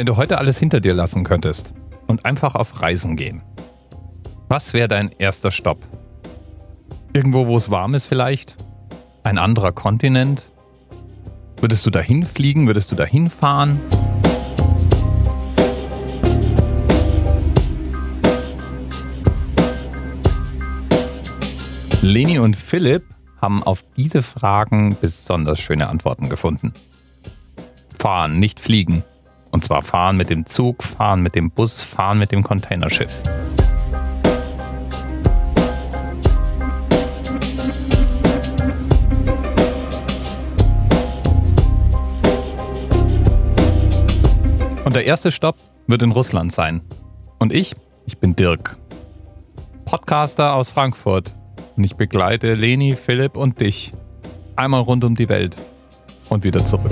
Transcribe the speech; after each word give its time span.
Wenn 0.00 0.06
du 0.06 0.16
heute 0.16 0.38
alles 0.38 0.58
hinter 0.58 0.80
dir 0.80 0.94
lassen 0.94 1.24
könntest 1.24 1.74
und 2.06 2.24
einfach 2.24 2.54
auf 2.54 2.80
Reisen 2.80 3.16
gehen, 3.16 3.42
was 4.48 4.72
wäre 4.72 4.88
dein 4.88 5.10
erster 5.18 5.50
Stopp? 5.50 5.86
Irgendwo, 7.12 7.46
wo 7.46 7.58
es 7.58 7.70
warm 7.70 7.92
ist 7.92 8.06
vielleicht? 8.06 8.56
Ein 9.24 9.36
anderer 9.36 9.72
Kontinent? 9.72 10.48
Würdest 11.58 11.84
du 11.84 11.90
dahin 11.90 12.24
fliegen? 12.24 12.66
Würdest 12.66 12.90
du 12.90 12.96
dahin 12.96 13.28
fahren? 13.28 13.78
Leni 22.00 22.38
und 22.38 22.56
Philipp 22.56 23.04
haben 23.38 23.62
auf 23.62 23.84
diese 23.98 24.22
Fragen 24.22 24.96
besonders 24.98 25.60
schöne 25.60 25.90
Antworten 25.90 26.30
gefunden. 26.30 26.72
Fahren, 27.98 28.38
nicht 28.38 28.60
fliegen. 28.60 29.04
Und 29.50 29.64
zwar 29.64 29.82
fahren 29.82 30.16
mit 30.16 30.30
dem 30.30 30.46
Zug, 30.46 30.82
fahren 30.82 31.22
mit 31.22 31.34
dem 31.34 31.50
Bus, 31.50 31.82
fahren 31.82 32.18
mit 32.18 32.32
dem 32.32 32.42
Containerschiff. 32.42 33.22
Und 44.84 44.96
der 44.96 45.04
erste 45.04 45.30
Stopp 45.30 45.56
wird 45.86 46.02
in 46.02 46.10
Russland 46.10 46.52
sein. 46.52 46.80
Und 47.38 47.52
ich, 47.52 47.74
ich 48.06 48.18
bin 48.18 48.34
Dirk. 48.34 48.76
Podcaster 49.84 50.54
aus 50.54 50.68
Frankfurt. 50.68 51.32
Und 51.76 51.84
ich 51.84 51.96
begleite 51.96 52.54
Leni, 52.54 52.96
Philipp 52.96 53.36
und 53.36 53.60
dich 53.60 53.92
einmal 54.56 54.82
rund 54.82 55.04
um 55.04 55.14
die 55.14 55.28
Welt 55.28 55.56
und 56.28 56.44
wieder 56.44 56.64
zurück. 56.64 56.90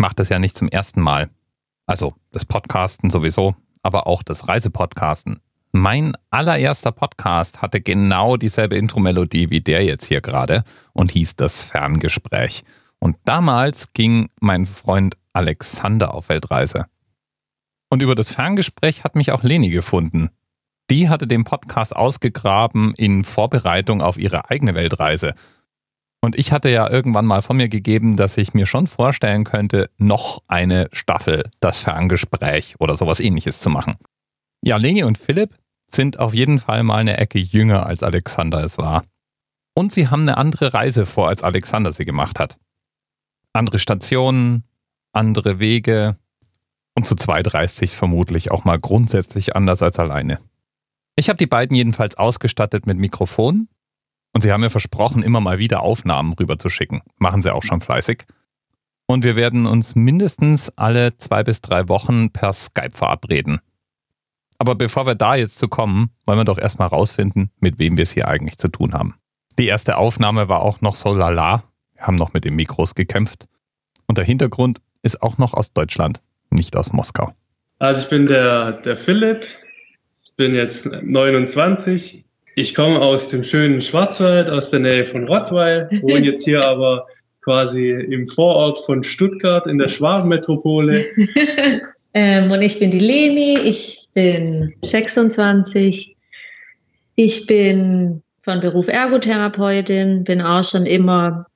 Mache 0.00 0.16
das 0.16 0.28
ja 0.30 0.40
nicht 0.40 0.56
zum 0.56 0.68
ersten 0.68 1.00
Mal. 1.00 1.30
Also 1.86 2.14
das 2.32 2.44
Podcasten 2.44 3.10
sowieso, 3.10 3.54
aber 3.82 4.08
auch 4.08 4.24
das 4.24 4.48
Reisepodcasten. 4.48 5.40
Mein 5.72 6.16
allererster 6.30 6.90
Podcast 6.90 7.62
hatte 7.62 7.80
genau 7.80 8.36
dieselbe 8.36 8.76
Intro-Melodie 8.76 9.50
wie 9.50 9.60
der 9.60 9.84
jetzt 9.84 10.04
hier 10.06 10.20
gerade 10.20 10.64
und 10.92 11.12
hieß 11.12 11.36
das 11.36 11.62
Ferngespräch. 11.62 12.62
Und 12.98 13.16
damals 13.24 13.92
ging 13.92 14.30
mein 14.40 14.66
Freund 14.66 15.16
Alexander 15.32 16.12
auf 16.12 16.28
Weltreise. 16.28 16.86
Und 17.88 18.02
über 18.02 18.16
das 18.16 18.32
Ferngespräch 18.32 19.04
hat 19.04 19.14
mich 19.14 19.30
auch 19.30 19.44
Leni 19.44 19.70
gefunden. 19.70 20.30
Die 20.90 21.08
hatte 21.08 21.28
den 21.28 21.44
Podcast 21.44 21.94
ausgegraben 21.94 22.94
in 22.94 23.22
Vorbereitung 23.22 24.02
auf 24.02 24.18
ihre 24.18 24.50
eigene 24.50 24.74
Weltreise. 24.74 25.34
Und 26.22 26.36
ich 26.36 26.52
hatte 26.52 26.68
ja 26.68 26.88
irgendwann 26.90 27.24
mal 27.24 27.40
von 27.40 27.56
mir 27.56 27.68
gegeben, 27.68 28.16
dass 28.16 28.36
ich 28.36 28.52
mir 28.52 28.66
schon 28.66 28.86
vorstellen 28.86 29.44
könnte, 29.44 29.90
noch 29.96 30.42
eine 30.48 30.88
Staffel, 30.92 31.44
das 31.60 31.78
Ferngespräch 31.78 32.74
oder 32.78 32.96
sowas 32.96 33.20
ähnliches 33.20 33.60
zu 33.60 33.70
machen. 33.70 33.96
Ja, 34.62 34.76
Leni 34.76 35.02
und 35.02 35.16
Philipp 35.16 35.56
sind 35.88 36.18
auf 36.18 36.34
jeden 36.34 36.58
Fall 36.58 36.82
mal 36.82 36.98
eine 36.98 37.16
Ecke 37.16 37.38
jünger 37.38 37.86
als 37.86 38.02
Alexander 38.02 38.62
es 38.62 38.76
war. 38.76 39.02
Und 39.74 39.92
sie 39.92 40.08
haben 40.08 40.22
eine 40.22 40.36
andere 40.36 40.74
Reise 40.74 41.06
vor, 41.06 41.28
als 41.28 41.42
Alexander 41.42 41.92
sie 41.92 42.04
gemacht 42.04 42.38
hat. 42.38 42.58
Andere 43.52 43.78
Stationen, 43.78 44.64
andere 45.12 45.58
Wege. 45.58 46.16
Und 46.94 47.06
zu 47.06 47.14
zweit 47.14 47.54
reist 47.54 47.76
sich 47.76 47.96
vermutlich 47.96 48.50
auch 48.50 48.64
mal 48.64 48.78
grundsätzlich 48.78 49.56
anders 49.56 49.82
als 49.82 49.98
alleine. 49.98 50.38
Ich 51.16 51.28
habe 51.28 51.38
die 51.38 51.46
beiden 51.46 51.74
jedenfalls 51.74 52.18
ausgestattet 52.18 52.86
mit 52.86 52.98
Mikrofon 52.98 53.68
und 54.32 54.42
sie 54.42 54.52
haben 54.52 54.60
mir 54.60 54.70
versprochen, 54.70 55.22
immer 55.22 55.40
mal 55.40 55.58
wieder 55.58 55.82
Aufnahmen 55.82 56.32
rüberzuschicken. 56.32 57.02
Machen 57.18 57.42
sie 57.42 57.52
auch 57.52 57.64
schon 57.64 57.80
fleißig. 57.80 58.24
Und 59.06 59.24
wir 59.24 59.34
werden 59.34 59.66
uns 59.66 59.96
mindestens 59.96 60.70
alle 60.78 61.16
zwei 61.16 61.42
bis 61.42 61.60
drei 61.60 61.88
Wochen 61.88 62.30
per 62.30 62.52
Skype 62.52 62.92
verabreden. 62.92 63.60
Aber 64.58 64.74
bevor 64.74 65.06
wir 65.06 65.14
da 65.14 65.34
jetzt 65.34 65.58
zu 65.58 65.68
kommen, 65.68 66.10
wollen 66.26 66.38
wir 66.38 66.44
doch 66.44 66.58
erstmal 66.58 66.88
rausfinden, 66.88 67.50
mit 67.60 67.78
wem 67.78 67.96
wir 67.96 68.04
es 68.04 68.12
hier 68.12 68.28
eigentlich 68.28 68.58
zu 68.58 68.68
tun 68.68 68.92
haben. 68.92 69.14
Die 69.58 69.66
erste 69.66 69.96
Aufnahme 69.96 70.48
war 70.48 70.62
auch 70.62 70.80
noch 70.80 70.94
so 70.94 71.12
lala. 71.14 71.64
Wir 71.94 72.06
haben 72.06 72.16
noch 72.16 72.32
mit 72.32 72.44
den 72.44 72.54
Mikros 72.54 72.94
gekämpft. 72.94 73.48
Und 74.06 74.18
der 74.18 74.24
Hintergrund 74.24 74.80
ist 75.02 75.22
auch 75.22 75.38
noch 75.38 75.54
aus 75.54 75.72
Deutschland, 75.72 76.22
nicht 76.50 76.76
aus 76.76 76.92
Moskau. 76.92 77.32
Also 77.78 78.02
ich 78.02 78.10
bin 78.10 78.26
der, 78.26 78.72
der 78.72 78.96
Philipp, 78.96 79.46
bin 80.36 80.54
jetzt 80.54 80.86
29. 80.86 82.24
Ich 82.60 82.74
komme 82.74 83.00
aus 83.00 83.30
dem 83.30 83.42
schönen 83.42 83.80
Schwarzwald, 83.80 84.50
aus 84.50 84.68
der 84.70 84.80
Nähe 84.80 85.06
von 85.06 85.26
Rottweil, 85.26 85.88
wohne 86.02 86.26
jetzt 86.26 86.44
hier 86.44 86.62
aber 86.62 87.06
quasi 87.40 87.88
im 87.88 88.26
Vorort 88.26 88.84
von 88.84 89.02
Stuttgart 89.02 89.66
in 89.66 89.78
der 89.78 89.88
Schwabenmetropole. 89.88 91.06
ähm, 92.14 92.50
und 92.50 92.60
ich 92.60 92.78
bin 92.78 92.90
die 92.90 92.98
Leni, 92.98 93.58
ich 93.60 94.08
bin 94.12 94.74
26. 94.84 96.16
Ich 97.14 97.46
bin 97.46 98.22
von 98.42 98.60
Beruf 98.60 98.88
Ergotherapeutin, 98.88 100.24
bin 100.24 100.42
auch 100.42 100.62
schon 100.62 100.84
immer 100.84 101.46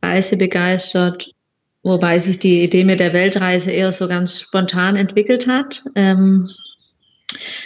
reisebegeistert, 0.00 1.32
wobei 1.82 2.20
sich 2.20 2.38
die 2.38 2.62
Idee 2.62 2.84
mit 2.84 3.00
der 3.00 3.14
Weltreise 3.14 3.72
eher 3.72 3.90
so 3.90 4.06
ganz 4.06 4.38
spontan 4.38 4.94
entwickelt 4.94 5.48
hat. 5.48 5.82
Ähm, 5.96 6.48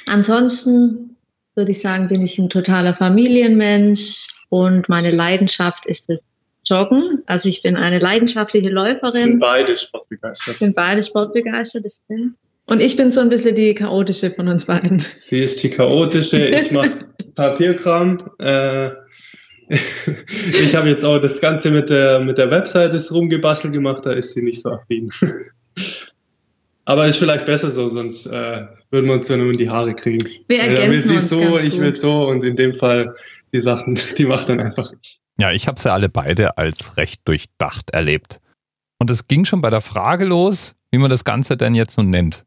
ansonsten 0.07 1.14
würde 1.55 1.71
ich 1.71 1.81
sagen, 1.81 2.09
bin 2.09 2.23
ich 2.23 2.39
ein 2.39 2.51
totaler 2.51 2.95
Familienmensch 2.95 4.29
und 4.49 4.89
meine 4.89 5.11
Leidenschaft 5.11 5.87
ist 5.87 6.09
das 6.09 6.21
Joggen. 6.67 7.23
Also 7.27 7.49
ich 7.49 7.63
bin 7.63 7.77
eine 7.77 7.99
leidenschaftliche 7.99 8.71
Läuferin. 8.71 9.13
Sind 9.13 9.41
beide 9.41 9.77
sportbegeistert. 9.77 10.57
Sind 10.57 10.75
beide 10.75 11.03
sportbegeistert, 11.03 11.85
das 11.85 12.01
stimmt. 12.05 12.37
Und 12.67 12.81
ich 12.81 12.97
bin 12.97 13.11
so 13.11 13.21
ein 13.21 13.29
bisschen 13.29 13.55
die 13.55 13.75
chaotische 13.75 14.31
von 14.31 14.49
uns 14.49 14.65
beiden. 14.65 14.99
Sie 14.99 15.43
ist 15.43 15.63
die 15.63 15.69
chaotische, 15.69 16.49
ich 16.49 16.71
mache 16.71 17.05
Papierkram. 17.35 18.31
Äh, 18.39 18.91
ich 19.69 20.75
habe 20.75 20.89
jetzt 20.89 21.05
auch 21.05 21.19
das 21.19 21.41
Ganze 21.41 21.71
mit 21.71 21.91
der, 21.91 22.21
mit 22.21 22.39
der 22.39 22.51
Webseite 22.51 23.03
rumgebastelt 23.13 23.75
gemacht, 23.75 24.07
da 24.07 24.13
ist 24.13 24.33
sie 24.33 24.43
nicht 24.43 24.63
so 24.63 24.71
affin. 24.71 25.11
Aber 26.87 27.07
ist 27.07 27.17
vielleicht 27.17 27.47
besser 27.47 27.71
so, 27.71 27.89
sonst 27.89 28.27
äh, 28.27 28.67
würden 28.91 29.07
wir 29.07 29.15
uns 29.15 29.29
ja 29.29 29.37
nur 29.37 29.51
in 29.53 29.59
die 29.59 29.71
Haare 29.71 29.95
kriegen. 29.95 30.29
Wir 30.49 30.61
ergänzen 30.61 31.11
will 31.11 31.17
uns 31.17 31.29
so, 31.31 31.41
ganz 31.41 31.65
ich 31.65 31.79
will 31.79 31.95
so 31.95 32.29
und 32.29 32.45
in 32.45 32.57
dem 32.57 32.75
Fall 32.75 33.15
die 33.53 33.61
Sachen, 33.61 33.99
die 34.19 34.27
macht 34.27 34.49
dann 34.49 34.61
einfach 34.61 34.93
ich. 35.01 35.21
Ja, 35.39 35.51
ich 35.51 35.67
habe 35.67 35.81
sie 35.81 35.93
alle 35.93 36.09
beide 36.09 36.59
als 36.59 36.97
recht 36.97 37.23
durchdacht 37.27 37.91
erlebt. 37.91 38.41
Und 38.99 39.11
es 39.11 39.27
ging 39.27 39.45
schon 39.45 39.61
bei 39.61 39.71
der 39.71 39.81
Frage 39.81 40.25
los, 40.25 40.77
wie 40.91 40.99
man 40.99 41.11
das 41.11 41.25
Ganze 41.25 41.57
denn 41.57 41.75
jetzt 41.75 41.97
nun 41.99 42.11
nennt. 42.11 42.45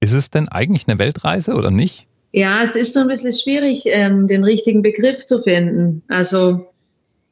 Ist 0.00 0.12
es 0.12 0.30
denn 0.30 0.48
eigentlich 0.48 0.86
eine 0.86 0.98
Weltreise 0.98 1.54
oder 1.54 1.70
nicht? 1.70 2.06
Ja, 2.32 2.62
es 2.62 2.76
ist 2.76 2.92
so 2.92 3.00
ein 3.00 3.08
bisschen 3.08 3.32
schwierig, 3.32 3.84
ähm, 3.86 4.26
den 4.26 4.44
richtigen 4.44 4.82
Begriff 4.82 5.24
zu 5.24 5.40
finden. 5.42 6.02
Also 6.08 6.72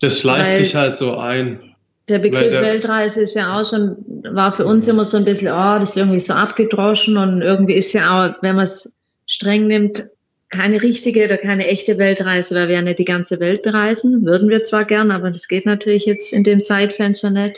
Das 0.00 0.18
schleicht 0.18 0.52
Weil- 0.52 0.58
sich 0.58 0.74
halt 0.74 0.96
so 0.96 1.16
ein. 1.16 1.71
Der 2.12 2.18
Begriff 2.18 2.50
der- 2.50 2.62
Weltreise 2.62 3.22
ist 3.22 3.34
ja 3.34 3.58
auch 3.58 3.68
schon, 3.68 3.96
war 4.30 4.52
für 4.52 4.66
uns 4.66 4.86
immer 4.86 5.04
so 5.04 5.16
ein 5.16 5.24
bisschen, 5.24 5.48
oh, 5.48 5.78
das 5.78 5.90
ist 5.90 5.96
irgendwie 5.96 6.18
so 6.18 6.34
abgedroschen 6.34 7.16
und 7.16 7.42
irgendwie 7.42 7.74
ist 7.74 7.92
ja 7.92 8.30
auch, 8.30 8.42
wenn 8.42 8.54
man 8.54 8.64
es 8.64 8.94
streng 9.26 9.66
nimmt, 9.66 10.06
keine 10.50 10.82
richtige 10.82 11.24
oder 11.24 11.38
keine 11.38 11.66
echte 11.66 11.96
Weltreise, 11.96 12.54
weil 12.54 12.68
wir 12.68 12.74
ja 12.74 12.82
nicht 12.82 12.98
die 12.98 13.06
ganze 13.06 13.40
Welt 13.40 13.62
bereisen. 13.62 14.26
Würden 14.26 14.50
wir 14.50 14.62
zwar 14.64 14.84
gern, 14.84 15.10
aber 15.10 15.30
das 15.30 15.48
geht 15.48 15.64
natürlich 15.64 16.04
jetzt 16.04 16.32
in 16.32 16.44
dem 16.44 16.62
Zeitfenster 16.62 17.30
nicht. 17.30 17.56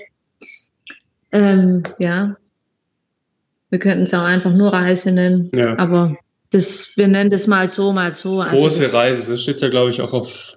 Ähm, 1.33 1.83
ja. 1.99 2.37
Wir 3.71 3.81
könnten 3.81 4.05
es 4.05 4.15
auch 4.15 4.23
einfach 4.23 4.53
nur 4.53 4.73
Reise 4.73 5.11
nennen. 5.11 5.51
Ja. 5.53 5.77
Aber 5.77 6.17
das, 6.53 6.93
wir 6.95 7.09
nennen 7.09 7.31
das 7.31 7.49
mal 7.49 7.69
so, 7.69 7.93
mal 7.93 8.13
so. 8.13 8.41
Also 8.41 8.63
Große 8.63 8.83
das, 8.85 8.95
Reise, 8.95 9.33
das 9.33 9.43
steht 9.43 9.61
ja, 9.61 9.69
glaube 9.69 9.91
ich, 9.91 10.01
auch 10.01 10.13
auf, 10.13 10.57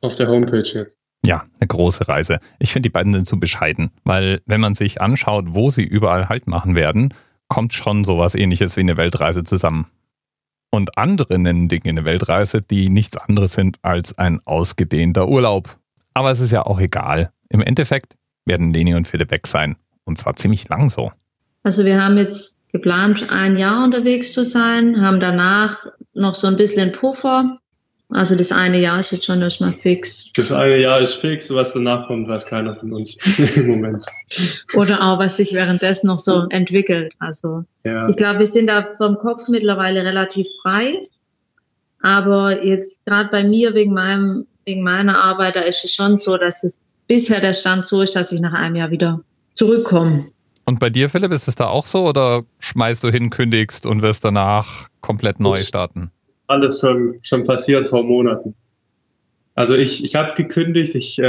auf 0.00 0.14
der 0.14 0.28
Homepage 0.28 0.62
jetzt. 0.62 0.96
Ja, 1.24 1.44
eine 1.60 1.68
große 1.68 2.08
Reise. 2.08 2.38
Ich 2.58 2.72
finde, 2.72 2.88
die 2.88 2.92
beiden 2.92 3.12
sind 3.12 3.26
zu 3.26 3.38
bescheiden, 3.38 3.90
weil 4.04 4.42
wenn 4.46 4.60
man 4.60 4.74
sich 4.74 5.00
anschaut, 5.00 5.46
wo 5.48 5.70
sie 5.70 5.84
überall 5.84 6.28
Halt 6.28 6.48
machen 6.48 6.74
werden, 6.74 7.14
kommt 7.48 7.74
schon 7.74 8.04
sowas 8.04 8.34
ähnliches 8.34 8.76
wie 8.76 8.80
eine 8.80 8.96
Weltreise 8.96 9.44
zusammen. 9.44 9.86
Und 10.70 10.96
andere 10.96 11.38
nennen 11.38 11.68
Dinge 11.68 11.90
eine 11.90 12.04
Weltreise, 12.04 12.62
die 12.62 12.88
nichts 12.88 13.18
anderes 13.18 13.52
sind 13.52 13.76
als 13.82 14.16
ein 14.16 14.40
ausgedehnter 14.46 15.28
Urlaub. 15.28 15.78
Aber 16.14 16.30
es 16.30 16.40
ist 16.40 16.50
ja 16.50 16.64
auch 16.64 16.80
egal. 16.80 17.30
Im 17.50 17.60
Endeffekt 17.60 18.16
werden 18.46 18.72
Leni 18.72 18.94
und 18.94 19.06
Philipp 19.06 19.30
weg 19.30 19.46
sein. 19.46 19.76
Und 20.04 20.18
zwar 20.18 20.34
ziemlich 20.36 20.68
lang 20.68 20.88
so. 20.88 21.12
Also 21.62 21.84
wir 21.84 22.02
haben 22.02 22.16
jetzt 22.16 22.56
geplant, 22.72 23.28
ein 23.28 23.56
Jahr 23.56 23.84
unterwegs 23.84 24.32
zu 24.32 24.44
sein, 24.44 25.00
haben 25.02 25.20
danach 25.20 25.86
noch 26.14 26.34
so 26.34 26.46
ein 26.46 26.56
bisschen 26.56 26.92
Puffer. 26.92 27.58
Also 28.14 28.36
das 28.36 28.52
eine 28.52 28.78
Jahr 28.78 28.98
ist 28.98 29.10
jetzt 29.10 29.24
schon 29.24 29.40
erstmal 29.40 29.72
fix. 29.72 30.32
Das 30.34 30.52
eine 30.52 30.78
Jahr 30.78 31.00
ist 31.00 31.14
fix, 31.14 31.52
was 31.54 31.72
danach 31.72 32.06
kommt, 32.06 32.28
weiß 32.28 32.46
keiner 32.46 32.74
von 32.74 32.92
uns 32.92 33.16
im 33.56 33.68
Moment. 33.68 34.04
Oder 34.74 35.02
auch, 35.02 35.18
was 35.18 35.38
sich 35.38 35.54
währenddessen 35.54 36.08
noch 36.08 36.18
so 36.18 36.46
entwickelt. 36.50 37.14
Also 37.18 37.64
Ja. 37.84 38.08
ich 38.08 38.16
glaube, 38.16 38.40
wir 38.40 38.46
sind 38.46 38.66
da 38.66 38.86
vom 38.98 39.16
Kopf 39.16 39.48
mittlerweile 39.48 40.04
relativ 40.04 40.46
frei. 40.60 41.00
Aber 42.02 42.64
jetzt 42.64 42.98
gerade 43.06 43.30
bei 43.30 43.44
mir 43.44 43.74
wegen 43.74 43.94
meinem, 43.94 44.46
wegen 44.66 44.82
meiner 44.82 45.22
Arbeit, 45.22 45.56
da 45.56 45.60
ist 45.60 45.84
es 45.84 45.94
schon 45.94 46.18
so, 46.18 46.36
dass 46.36 46.64
es 46.64 46.80
bisher 47.06 47.40
der 47.40 47.54
Stand 47.54 47.86
so 47.86 48.02
ist, 48.02 48.14
dass 48.16 48.32
ich 48.32 48.40
nach 48.40 48.52
einem 48.52 48.76
Jahr 48.76 48.90
wieder 48.90 49.20
zurückkomme. 49.54 50.26
Und 50.64 50.80
bei 50.80 50.90
dir, 50.90 51.08
Philipp, 51.08 51.32
ist 51.32 51.48
es 51.48 51.54
da 51.54 51.68
auch 51.68 51.86
so 51.86 52.06
oder 52.06 52.42
schmeißt 52.60 53.02
du 53.04 53.10
hin, 53.10 53.30
kündigst 53.30 53.86
und 53.86 54.02
wirst 54.02 54.24
danach 54.24 54.88
komplett 55.00 55.40
neu 55.40 55.56
starten? 55.56 56.10
Alles 56.52 56.80
schon, 56.80 57.18
schon 57.22 57.44
passiert 57.44 57.88
vor 57.88 58.04
Monaten. 58.04 58.54
Also 59.54 59.74
ich, 59.74 60.04
ich 60.04 60.14
habe 60.14 60.34
gekündigt, 60.34 60.94
ich 60.94 61.18
äh, 61.18 61.24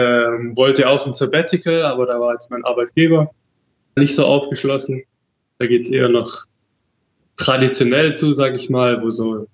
wollte 0.56 0.90
auch 0.90 1.06
ein 1.06 1.14
Sabbatical, 1.14 1.84
aber 1.84 2.06
da 2.06 2.20
war 2.20 2.34
jetzt 2.34 2.52
mein 2.52 2.64
Arbeitgeber 2.64 3.32
nicht 3.96 4.16
so 4.16 4.26
aufgeschlossen. 4.26 5.04
Da 5.60 5.68
geht 5.68 5.82
es 5.82 5.90
eher 5.90 6.10
noch 6.10 6.46
traditionell 7.36 8.16
zu, 8.16 8.34
sage 8.34 8.56
ich 8.56 8.70
mal, 8.70 9.02
wo 9.02 9.10
so 9.10 9.48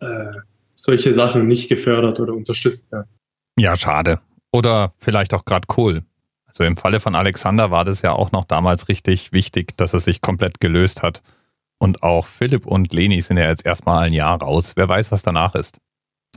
äh, 0.00 0.32
solche 0.74 1.14
Sachen 1.14 1.46
nicht 1.46 1.68
gefördert 1.68 2.20
oder 2.20 2.34
unterstützt 2.34 2.90
werden. 2.90 3.08
Ja, 3.58 3.76
schade. 3.76 4.20
Oder 4.52 4.92
vielleicht 4.98 5.34
auch 5.34 5.44
gerade 5.44 5.66
cool. 5.76 6.02
Also 6.46 6.64
im 6.64 6.76
Falle 6.76 7.00
von 7.00 7.14
Alexander 7.14 7.70
war 7.70 7.84
das 7.84 8.02
ja 8.02 8.12
auch 8.12 8.32
noch 8.32 8.44
damals 8.44 8.88
richtig 8.88 9.32
wichtig, 9.32 9.76
dass 9.76 9.92
er 9.92 10.00
sich 10.00 10.20
komplett 10.20 10.60
gelöst 10.60 11.02
hat. 11.02 11.22
Und 11.84 12.02
auch 12.02 12.24
Philipp 12.24 12.64
und 12.64 12.94
Leni 12.94 13.20
sind 13.20 13.36
ja 13.36 13.46
jetzt 13.46 13.66
erstmal 13.66 14.06
ein 14.06 14.14
Jahr 14.14 14.40
raus. 14.40 14.72
Wer 14.74 14.88
weiß, 14.88 15.12
was 15.12 15.20
danach 15.20 15.54
ist. 15.54 15.76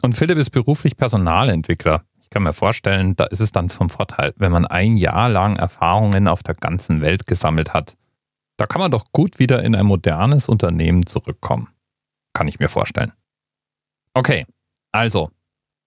Und 0.01 0.11
Philipp 0.11 0.37
ist 0.37 0.49
beruflich 0.49 0.97
Personalentwickler. 0.97 2.03
Ich 2.19 2.29
kann 2.29 2.43
mir 2.43 2.51
vorstellen, 2.51 3.15
da 3.15 3.23
ist 3.23 3.39
es 3.39 3.53
dann 3.53 3.69
vom 3.69 3.89
Vorteil, 3.89 4.33
wenn 4.35 4.51
man 4.51 4.65
ein 4.65 4.97
Jahr 4.97 5.29
lang 5.29 5.55
Erfahrungen 5.55 6.27
auf 6.27 6.43
der 6.43 6.55
ganzen 6.55 6.99
Welt 6.99 7.27
gesammelt 7.27 7.73
hat. 7.73 7.95
Da 8.57 8.65
kann 8.65 8.81
man 8.81 8.91
doch 8.91 9.05
gut 9.13 9.39
wieder 9.39 9.63
in 9.63 9.73
ein 9.73 9.85
modernes 9.85 10.49
Unternehmen 10.49 11.05
zurückkommen. 11.05 11.69
Kann 12.33 12.49
ich 12.49 12.59
mir 12.59 12.67
vorstellen. 12.67 13.13
Okay, 14.13 14.45
also 14.91 15.31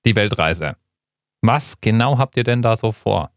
die 0.06 0.16
Weltreise. 0.16 0.76
Was 1.42 1.82
genau 1.82 2.16
habt 2.16 2.38
ihr 2.38 2.44
denn 2.44 2.62
da 2.62 2.76
so 2.76 2.92
vor? 2.92 3.30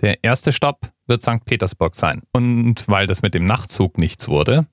Der 0.00 0.24
erste 0.24 0.54
Stopp 0.54 0.90
wird 1.06 1.20
St. 1.20 1.44
Petersburg 1.44 1.96
sein. 1.96 2.22
Und 2.32 2.88
weil 2.88 3.06
das 3.06 3.20
mit 3.20 3.34
dem 3.34 3.44
Nachtzug 3.44 3.98
nichts 3.98 4.26
wurde, 4.28 4.66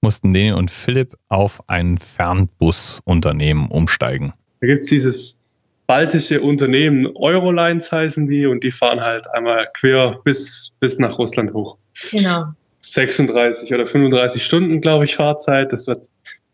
mussten 0.00 0.32
Leni 0.32 0.52
und 0.52 0.70
Philipp 0.70 1.16
auf 1.28 1.62
ein 1.68 1.98
Fernbusunternehmen 1.98 3.68
umsteigen. 3.68 4.32
Da 4.60 4.66
gibt 4.66 4.80
es 4.80 4.86
dieses 4.86 5.42
baltische 5.86 6.40
Unternehmen, 6.40 7.06
Eurolines 7.16 7.90
heißen 7.90 8.26
die, 8.26 8.46
und 8.46 8.62
die 8.62 8.70
fahren 8.70 9.00
halt 9.00 9.26
einmal 9.32 9.68
quer 9.74 10.20
bis, 10.24 10.70
bis 10.80 10.98
nach 10.98 11.18
Russland 11.18 11.52
hoch. 11.54 11.78
Genau. 12.10 12.52
36 12.80 13.72
oder 13.72 13.86
35 13.86 14.44
Stunden, 14.44 14.80
glaube 14.80 15.04
ich, 15.04 15.16
Fahrzeit. 15.16 15.72
Das 15.72 15.86
wird 15.86 16.06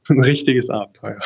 ein 0.09 0.23
richtiges 0.23 0.71
Abenteuer. 0.71 1.21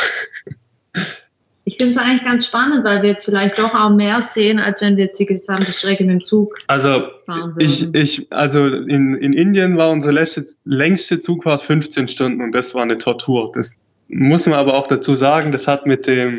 Ich 1.69 1.77
finde 1.77 1.93
es 1.93 1.99
eigentlich 1.99 2.25
ganz 2.25 2.47
spannend, 2.47 2.83
weil 2.83 3.03
wir 3.03 3.11
jetzt 3.11 3.27
vielleicht 3.27 3.59
doch 3.59 3.75
auch 3.75 3.91
mehr 3.91 4.23
sehen, 4.23 4.59
als 4.59 4.81
wenn 4.81 4.97
wir 4.97 5.05
jetzt 5.05 5.21
die 5.21 5.27
gesamte 5.27 5.71
Strecke 5.71 6.03
mit 6.03 6.13
dem 6.13 6.25
Zug 6.25 6.59
also 6.67 7.03
fahren 7.27 7.57
würden. 7.57 7.61
Ich, 7.61 7.95
ich, 7.95 8.33
also 8.33 8.65
in, 8.65 9.13
in 9.13 9.35
Indien 9.35 9.77
war 9.77 9.91
unsere 9.91 10.15
letzte, 10.15 10.47
längste 10.65 11.21
Zugfahrt 11.21 11.61
15 11.61 12.09
Stunden 12.09 12.41
und 12.41 12.53
das 12.55 12.75
war 12.75 12.85
eine 12.85 12.97
Tortur. 12.97 13.53
Das 13.55 13.75
muss 14.09 14.47
man 14.47 14.59
aber 14.59 14.73
auch 14.73 14.87
dazu 14.87 15.15
sagen, 15.15 15.53
das 15.53 15.69
hat 15.69 15.85
mit 15.85 16.07
dem 16.07 16.39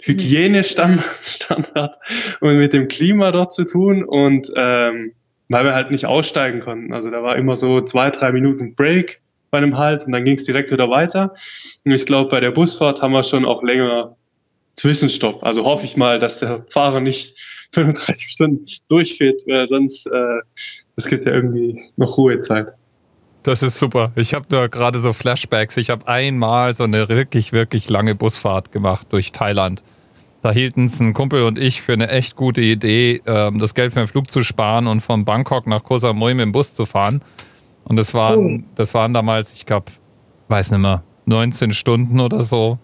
Hygienestandard 0.00 1.96
und 2.40 2.56
mit 2.56 2.72
dem 2.72 2.88
Klima 2.88 3.32
dort 3.32 3.52
zu 3.52 3.64
tun 3.64 4.02
und 4.02 4.50
ähm, 4.56 5.12
weil 5.50 5.64
wir 5.64 5.74
halt 5.74 5.90
nicht 5.90 6.06
aussteigen 6.06 6.60
konnten. 6.60 6.94
Also 6.94 7.10
da 7.10 7.22
war 7.22 7.36
immer 7.36 7.56
so 7.56 7.82
zwei, 7.82 8.08
drei 8.08 8.32
Minuten 8.32 8.74
Break 8.74 9.20
bei 9.50 9.58
einem 9.58 9.76
Halt 9.76 10.06
und 10.06 10.12
dann 10.12 10.24
ging 10.24 10.36
es 10.36 10.44
direkt 10.44 10.70
wieder 10.70 10.88
weiter. 10.88 11.34
Und 11.84 11.92
ich 11.92 12.06
glaube, 12.06 12.30
bei 12.30 12.40
der 12.40 12.52
Busfahrt 12.52 13.02
haben 13.02 13.12
wir 13.12 13.24
schon 13.24 13.44
auch 13.44 13.62
länger 13.62 14.16
Zwischenstopp. 14.80 15.42
Also 15.42 15.64
hoffe 15.64 15.84
ich 15.84 15.96
mal, 15.96 16.18
dass 16.18 16.38
der 16.38 16.64
Fahrer 16.68 17.00
nicht 17.00 17.34
35 17.72 18.30
Stunden 18.30 18.64
durchfährt, 18.88 19.42
weil 19.46 19.68
sonst 19.68 20.06
äh, 20.06 20.40
es 20.96 21.06
gibt 21.06 21.26
ja 21.26 21.32
irgendwie 21.32 21.78
noch 21.96 22.16
Ruhezeit. 22.16 22.72
Das 23.42 23.62
ist 23.62 23.78
super. 23.78 24.12
Ich 24.16 24.34
habe 24.34 24.46
da 24.48 24.66
gerade 24.66 24.98
so 24.98 25.12
Flashbacks. 25.12 25.76
Ich 25.76 25.88
habe 25.88 26.06
einmal 26.08 26.74
so 26.74 26.84
eine 26.84 27.08
wirklich, 27.08 27.52
wirklich 27.52 27.88
lange 27.88 28.14
Busfahrt 28.14 28.72
gemacht 28.72 29.06
durch 29.10 29.32
Thailand. 29.32 29.82
Da 30.42 30.50
hielten 30.50 30.86
es 30.86 30.98
ein 31.00 31.14
Kumpel 31.14 31.42
und 31.44 31.58
ich 31.58 31.82
für 31.82 31.92
eine 31.92 32.08
echt 32.08 32.34
gute 32.34 32.60
Idee, 32.60 33.22
ähm, 33.26 33.58
das 33.58 33.74
Geld 33.74 33.92
für 33.92 34.00
den 34.00 34.08
Flug 34.08 34.30
zu 34.30 34.42
sparen 34.42 34.86
und 34.86 35.00
von 35.00 35.24
Bangkok 35.24 35.66
nach 35.66 35.84
Koh 35.84 35.98
Samui 35.98 36.34
mit 36.34 36.42
dem 36.42 36.52
Bus 36.52 36.74
zu 36.74 36.86
fahren. 36.86 37.22
Und 37.84 37.96
das 37.96 38.14
waren, 38.14 38.66
das 38.74 38.94
waren 38.94 39.14
damals, 39.14 39.52
ich 39.52 39.66
glaube, 39.66 39.92
weiß 40.48 40.70
nicht 40.72 40.80
mehr, 40.80 41.02
19 41.26 41.72
Stunden 41.72 42.20
oder 42.20 42.42
so. 42.42 42.78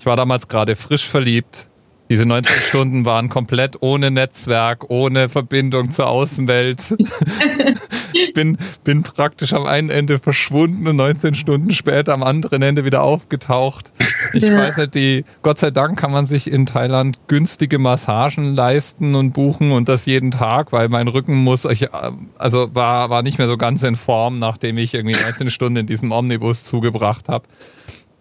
Ich 0.00 0.06
war 0.06 0.16
damals 0.16 0.48
gerade 0.48 0.76
frisch 0.76 1.06
verliebt. 1.06 1.68
Diese 2.08 2.24
19 2.24 2.62
Stunden 2.62 3.04
waren 3.04 3.28
komplett 3.28 3.76
ohne 3.82 4.10
Netzwerk, 4.10 4.88
ohne 4.88 5.28
Verbindung 5.28 5.92
zur 5.92 6.08
Außenwelt. 6.08 6.96
ich 8.14 8.32
bin, 8.32 8.56
bin 8.82 9.02
praktisch 9.04 9.52
am 9.52 9.66
einen 9.66 9.90
Ende 9.90 10.18
verschwunden 10.18 10.88
und 10.88 10.96
19 10.96 11.34
Stunden 11.34 11.70
später 11.72 12.14
am 12.14 12.24
anderen 12.24 12.62
Ende 12.62 12.84
wieder 12.84 13.02
aufgetaucht. 13.02 13.92
Ich 14.32 14.42
ja. 14.42 14.56
weiß 14.56 14.78
nicht, 14.78 14.94
die, 14.94 15.24
Gott 15.42 15.58
sei 15.58 15.70
Dank 15.70 15.98
kann 15.98 16.10
man 16.10 16.24
sich 16.24 16.50
in 16.50 16.64
Thailand 16.64 17.20
günstige 17.28 17.78
Massagen 17.78 18.56
leisten 18.56 19.14
und 19.14 19.32
buchen 19.32 19.70
und 19.70 19.88
das 19.88 20.06
jeden 20.06 20.30
Tag, 20.30 20.72
weil 20.72 20.88
mein 20.88 21.08
Rücken 21.08 21.36
muss, 21.44 21.66
ich, 21.66 21.88
also 22.38 22.74
war, 22.74 23.10
war 23.10 23.22
nicht 23.22 23.38
mehr 23.38 23.48
so 23.48 23.58
ganz 23.58 23.82
in 23.82 23.94
Form, 23.94 24.38
nachdem 24.38 24.78
ich 24.78 24.94
irgendwie 24.94 25.20
19 25.20 25.50
Stunden 25.50 25.76
in 25.76 25.86
diesem 25.86 26.10
Omnibus 26.10 26.64
zugebracht 26.64 27.28
habe. 27.28 27.44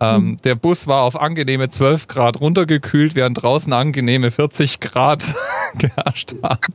Ähm, 0.01 0.23
mhm. 0.23 0.37
Der 0.43 0.55
Bus 0.55 0.87
war 0.87 1.03
auf 1.03 1.19
angenehme 1.19 1.69
12 1.69 2.07
Grad 2.07 2.39
runtergekühlt, 2.39 3.15
während 3.15 3.41
draußen 3.41 3.71
angenehme 3.73 4.31
40 4.31 4.79
Grad 4.79 5.35
geherrscht 5.77 6.35
haben. 6.41 6.73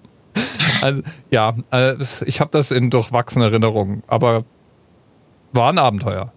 Also, 0.82 1.02
ja, 1.30 1.54
also 1.70 2.24
ich 2.26 2.40
habe 2.40 2.50
das 2.50 2.70
in 2.70 2.90
durchwachsenen 2.90 3.48
Erinnerungen, 3.48 4.02
aber 4.06 4.44
war 5.52 5.72
ein 5.72 5.78
Abenteuer. 5.78 6.32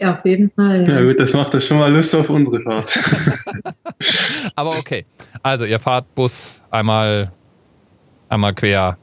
Ja, 0.00 0.14
auf 0.14 0.24
jeden 0.24 0.50
Fall. 0.50 0.86
Ja, 0.88 1.02
gut, 1.02 1.20
das 1.20 1.32
macht 1.32 1.54
doch 1.54 1.60
schon 1.60 1.78
mal 1.78 1.92
Lust 1.92 2.14
auf 2.14 2.28
unsere 2.28 2.60
Fahrt. 2.60 2.98
aber 4.54 4.70
okay. 4.70 5.06
Also, 5.42 5.64
ihr 5.64 5.78
fahrt 5.78 6.14
Bus 6.14 6.62
einmal, 6.70 7.32
einmal 8.28 8.54
quer 8.54 8.98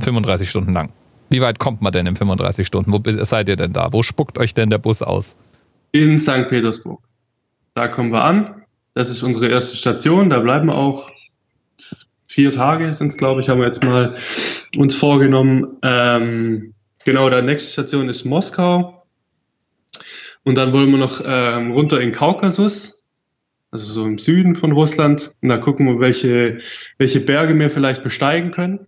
35 0.00 0.48
Stunden 0.48 0.72
lang. 0.72 0.92
Wie 1.30 1.40
weit 1.40 1.58
kommt 1.58 1.82
man 1.82 1.92
denn 1.92 2.06
in 2.06 2.14
35 2.14 2.64
Stunden? 2.64 2.92
Wo 2.92 3.00
seid 3.24 3.48
ihr 3.48 3.56
denn 3.56 3.72
da? 3.72 3.92
Wo 3.92 4.02
spuckt 4.02 4.38
euch 4.38 4.54
denn 4.54 4.70
der 4.70 4.78
Bus 4.78 5.02
aus? 5.02 5.36
In 6.02 6.18
St. 6.18 6.48
Petersburg. 6.48 7.00
Da 7.74 7.88
kommen 7.88 8.12
wir 8.12 8.24
an. 8.24 8.62
Das 8.94 9.10
ist 9.10 9.22
unsere 9.22 9.48
erste 9.48 9.76
Station. 9.76 10.30
Da 10.30 10.38
bleiben 10.38 10.68
wir 10.68 10.74
auch 10.74 11.10
vier 12.26 12.50
Tage, 12.50 12.92
sind 12.92 13.08
es, 13.08 13.16
glaube 13.16 13.40
ich, 13.40 13.48
haben 13.48 13.60
wir 13.60 13.66
jetzt 13.66 13.84
mal 13.84 14.14
uns 14.76 14.94
vorgenommen. 14.94 15.78
Ähm, 15.82 16.74
genau, 17.04 17.30
der 17.30 17.42
nächste 17.42 17.70
Station 17.70 18.08
ist 18.08 18.24
Moskau. 18.24 19.06
Und 20.44 20.58
dann 20.58 20.72
wollen 20.72 20.90
wir 20.90 20.98
noch 20.98 21.20
ähm, 21.24 21.72
runter 21.72 22.00
in 22.00 22.12
Kaukasus, 22.12 23.04
also 23.70 23.92
so 23.92 24.04
im 24.04 24.18
Süden 24.18 24.54
von 24.54 24.72
Russland. 24.72 25.32
Und 25.42 25.48
da 25.48 25.58
gucken 25.58 25.86
wir, 25.86 26.00
welche, 26.00 26.58
welche 26.98 27.20
Berge 27.20 27.58
wir 27.58 27.68
vielleicht 27.68 28.02
besteigen 28.02 28.50
können. 28.50 28.86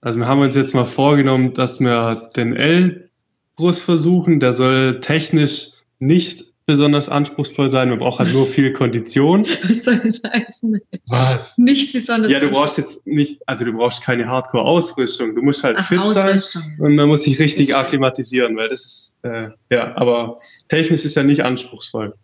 Also 0.00 0.18
wir 0.18 0.26
haben 0.26 0.40
uns 0.40 0.54
jetzt 0.54 0.74
mal 0.74 0.84
vorgenommen, 0.84 1.54
dass 1.54 1.80
wir 1.80 2.30
den 2.36 2.56
Elbrus 2.56 3.80
versuchen. 3.80 4.40
Der 4.40 4.52
soll 4.52 5.00
technisch 5.00 5.72
nicht 5.98 6.44
besonders 6.68 7.08
anspruchsvoll 7.08 7.70
sein, 7.70 7.88
man 7.88 7.96
braucht 7.96 8.18
halt 8.18 8.32
nur 8.34 8.46
viel 8.46 8.74
Kondition. 8.74 9.44
Was 9.66 9.84
soll 9.84 9.98
das 10.04 10.20
heißen? 10.22 10.78
Was? 11.08 11.56
Nicht 11.56 11.94
besonders. 11.94 12.30
Ja, 12.30 12.40
du 12.40 12.50
brauchst 12.50 12.76
jetzt 12.76 13.06
nicht, 13.06 13.40
also 13.46 13.64
du 13.64 13.72
brauchst 13.72 14.02
keine 14.02 14.26
Hardcore-Ausrüstung. 14.26 15.34
Du 15.34 15.40
musst 15.40 15.64
halt 15.64 15.78
Ach, 15.80 15.88
fit 15.88 16.06
sein 16.08 16.40
und 16.78 16.94
man 16.94 17.08
muss 17.08 17.22
sich 17.24 17.38
richtig 17.38 17.74
akklimatisieren, 17.74 18.54
weil 18.56 18.68
das 18.68 18.84
ist, 18.84 19.14
äh, 19.22 19.48
ja, 19.70 19.96
aber 19.96 20.36
technisch 20.68 21.06
ist 21.06 21.14
ja 21.14 21.22
nicht 21.22 21.42
anspruchsvoll. 21.42 22.14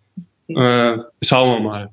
Okay. 0.49 0.95
Äh, 0.97 1.03
schauen 1.23 1.63
wir 1.63 1.69
mal. 1.71 1.91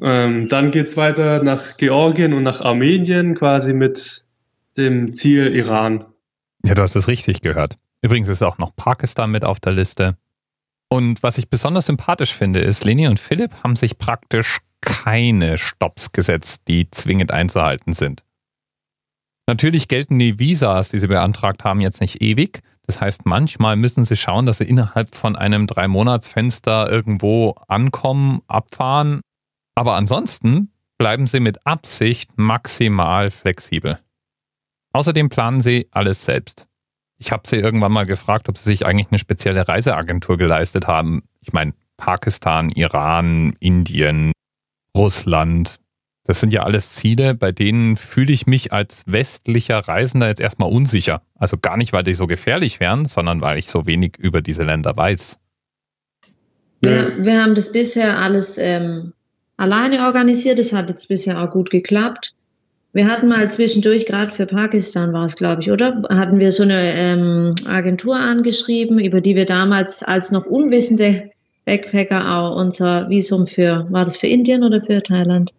Ähm, 0.00 0.46
dann 0.46 0.70
geht's 0.70 0.96
weiter 0.96 1.42
nach 1.42 1.76
Georgien 1.76 2.32
und 2.32 2.44
nach 2.44 2.62
Armenien, 2.62 3.34
quasi 3.34 3.74
mit 3.74 4.24
dem 4.78 5.12
Ziel 5.12 5.54
Iran. 5.54 6.06
Ja, 6.64 6.72
du 6.72 6.80
hast 6.80 6.96
es 6.96 7.08
richtig 7.08 7.42
gehört. 7.42 7.76
Übrigens 8.00 8.28
ist 8.28 8.42
auch 8.42 8.56
noch 8.56 8.74
Pakistan 8.74 9.30
mit 9.30 9.44
auf 9.44 9.60
der 9.60 9.72
Liste. 9.72 10.16
Und 10.90 11.22
was 11.22 11.38
ich 11.38 11.48
besonders 11.48 11.86
sympathisch 11.86 12.34
finde, 12.34 12.60
ist, 12.60 12.84
Leni 12.84 13.06
und 13.06 13.18
Philipp 13.18 13.62
haben 13.62 13.76
sich 13.76 13.98
praktisch 13.98 14.60
keine 14.80 15.58
Stops 15.58 16.12
gesetzt, 16.12 16.62
die 16.68 16.90
zwingend 16.90 17.32
einzuhalten 17.32 17.94
sind. 17.94 18.22
Natürlich 19.46 19.88
gelten 19.88 20.18
die 20.18 20.38
Visas, 20.38 20.90
die 20.90 20.98
sie 20.98 21.06
beantragt 21.06 21.64
haben, 21.64 21.80
jetzt 21.80 22.00
nicht 22.00 22.22
ewig. 22.22 22.62
Das 22.86 23.00
heißt, 23.00 23.26
manchmal 23.26 23.76
müssen 23.76 24.04
sie 24.04 24.16
schauen, 24.16 24.46
dass 24.46 24.58
sie 24.58 24.64
innerhalb 24.64 25.14
von 25.14 25.36
einem 25.36 25.66
Drei-Monats-Fenster 25.66 26.90
irgendwo 26.90 27.54
ankommen, 27.68 28.40
abfahren. 28.46 29.20
Aber 29.74 29.96
ansonsten 29.96 30.70
bleiben 30.98 31.26
sie 31.26 31.40
mit 31.40 31.66
Absicht 31.66 32.32
maximal 32.36 33.30
flexibel. 33.30 33.98
Außerdem 34.92 35.28
planen 35.28 35.60
sie 35.60 35.88
alles 35.90 36.24
selbst. 36.24 36.68
Ich 37.18 37.32
habe 37.32 37.42
sie 37.46 37.56
irgendwann 37.56 37.92
mal 37.92 38.06
gefragt, 38.06 38.48
ob 38.48 38.58
sie 38.58 38.70
sich 38.70 38.86
eigentlich 38.86 39.08
eine 39.10 39.18
spezielle 39.18 39.66
Reiseagentur 39.66 40.36
geleistet 40.36 40.86
haben. 40.86 41.22
Ich 41.40 41.52
meine, 41.52 41.72
Pakistan, 41.96 42.70
Iran, 42.70 43.54
Indien, 43.60 44.32
Russland. 44.96 45.76
Das 46.26 46.40
sind 46.40 46.52
ja 46.52 46.62
alles 46.62 46.92
Ziele, 46.92 47.34
bei 47.34 47.52
denen 47.52 47.96
fühle 47.96 48.32
ich 48.32 48.46
mich 48.46 48.72
als 48.72 49.04
westlicher 49.06 49.78
Reisender 49.78 50.28
jetzt 50.28 50.40
erstmal 50.40 50.72
unsicher. 50.72 51.22
Also 51.34 51.58
gar 51.58 51.76
nicht, 51.76 51.92
weil 51.92 52.02
die 52.02 52.14
so 52.14 52.26
gefährlich 52.26 52.80
wären, 52.80 53.04
sondern 53.04 53.42
weil 53.42 53.58
ich 53.58 53.68
so 53.68 53.86
wenig 53.86 54.16
über 54.18 54.40
diese 54.40 54.62
Länder 54.62 54.96
weiß. 54.96 55.38
Wir, 56.80 57.24
wir 57.24 57.42
haben 57.42 57.54
das 57.54 57.72
bisher 57.72 58.18
alles 58.18 58.56
ähm, 58.58 59.12
alleine 59.56 60.06
organisiert. 60.06 60.58
Das 60.58 60.72
hat 60.72 60.88
jetzt 60.88 61.08
bisher 61.08 61.40
auch 61.40 61.50
gut 61.50 61.70
geklappt. 61.70 62.34
Wir 62.94 63.08
hatten 63.08 63.26
mal 63.26 63.50
zwischendurch, 63.50 64.06
gerade 64.06 64.32
für 64.32 64.46
Pakistan 64.46 65.12
war 65.12 65.24
es, 65.24 65.34
glaube 65.34 65.60
ich, 65.60 65.70
oder? 65.72 66.00
Hatten 66.10 66.38
wir 66.38 66.52
so 66.52 66.62
eine 66.62 66.94
ähm, 66.94 67.54
Agentur 67.66 68.14
angeschrieben, 68.14 69.00
über 69.00 69.20
die 69.20 69.34
wir 69.34 69.46
damals 69.46 70.04
als 70.04 70.30
noch 70.30 70.46
unwissende 70.46 71.32
Backpacker 71.64 72.36
auch 72.36 72.56
unser 72.56 73.08
Visum 73.08 73.48
für, 73.48 73.88
war 73.90 74.04
das 74.04 74.16
für 74.16 74.28
Indien 74.28 74.62
oder 74.62 74.80
für 74.80 75.02
Thailand? 75.02 75.50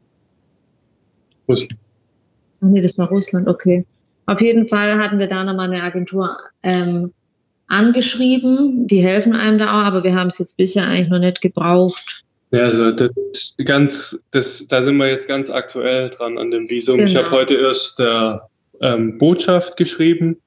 Russland. 1.50 1.77
Nee, 2.62 2.80
das 2.80 2.98
war 2.98 3.10
Russland, 3.10 3.50
okay. 3.50 3.86
Auf 4.27 4.39
jeden 4.42 4.65
Fall 4.65 4.98
hatten 4.98 5.20
wir 5.20 5.27
da 5.27 5.44
nochmal 5.44 5.70
eine 5.70 5.84
Agentur 5.84 6.38
ähm, 6.63 7.12
angeschrieben. 7.68 8.88
Die 8.88 9.04
helfen 9.04 9.36
einem 9.36 9.60
da 9.60 9.82
auch, 9.82 9.86
aber 9.86 10.06
wir 10.06 10.15
haben 10.15 10.27
es 10.27 10.39
jetzt 10.39 10.56
bisher 10.56 10.88
eigentlich 10.88 11.10
noch 11.10 11.20
nicht 11.20 11.42
gebraucht. 11.42 12.24
Ja, 12.56 12.64
also 12.64 12.92
das 12.92 13.12
ganz, 13.66 14.24
das, 14.32 14.68
da 14.70 14.82
sind 14.82 14.96
wir 14.96 15.10
jetzt 15.10 15.28
ganz 15.28 15.50
aktuell 15.50 16.10
dran 16.10 16.38
an 16.38 16.52
dem 16.52 16.70
Visum. 16.70 16.98
Genau. 16.98 17.10
Ich 17.10 17.18
habe 17.18 17.32
heute 17.32 17.56
erst 17.56 18.00
der 18.00 18.48
ähm, 18.80 19.18
Botschaft 19.18 19.76
geschrieben, 19.76 20.38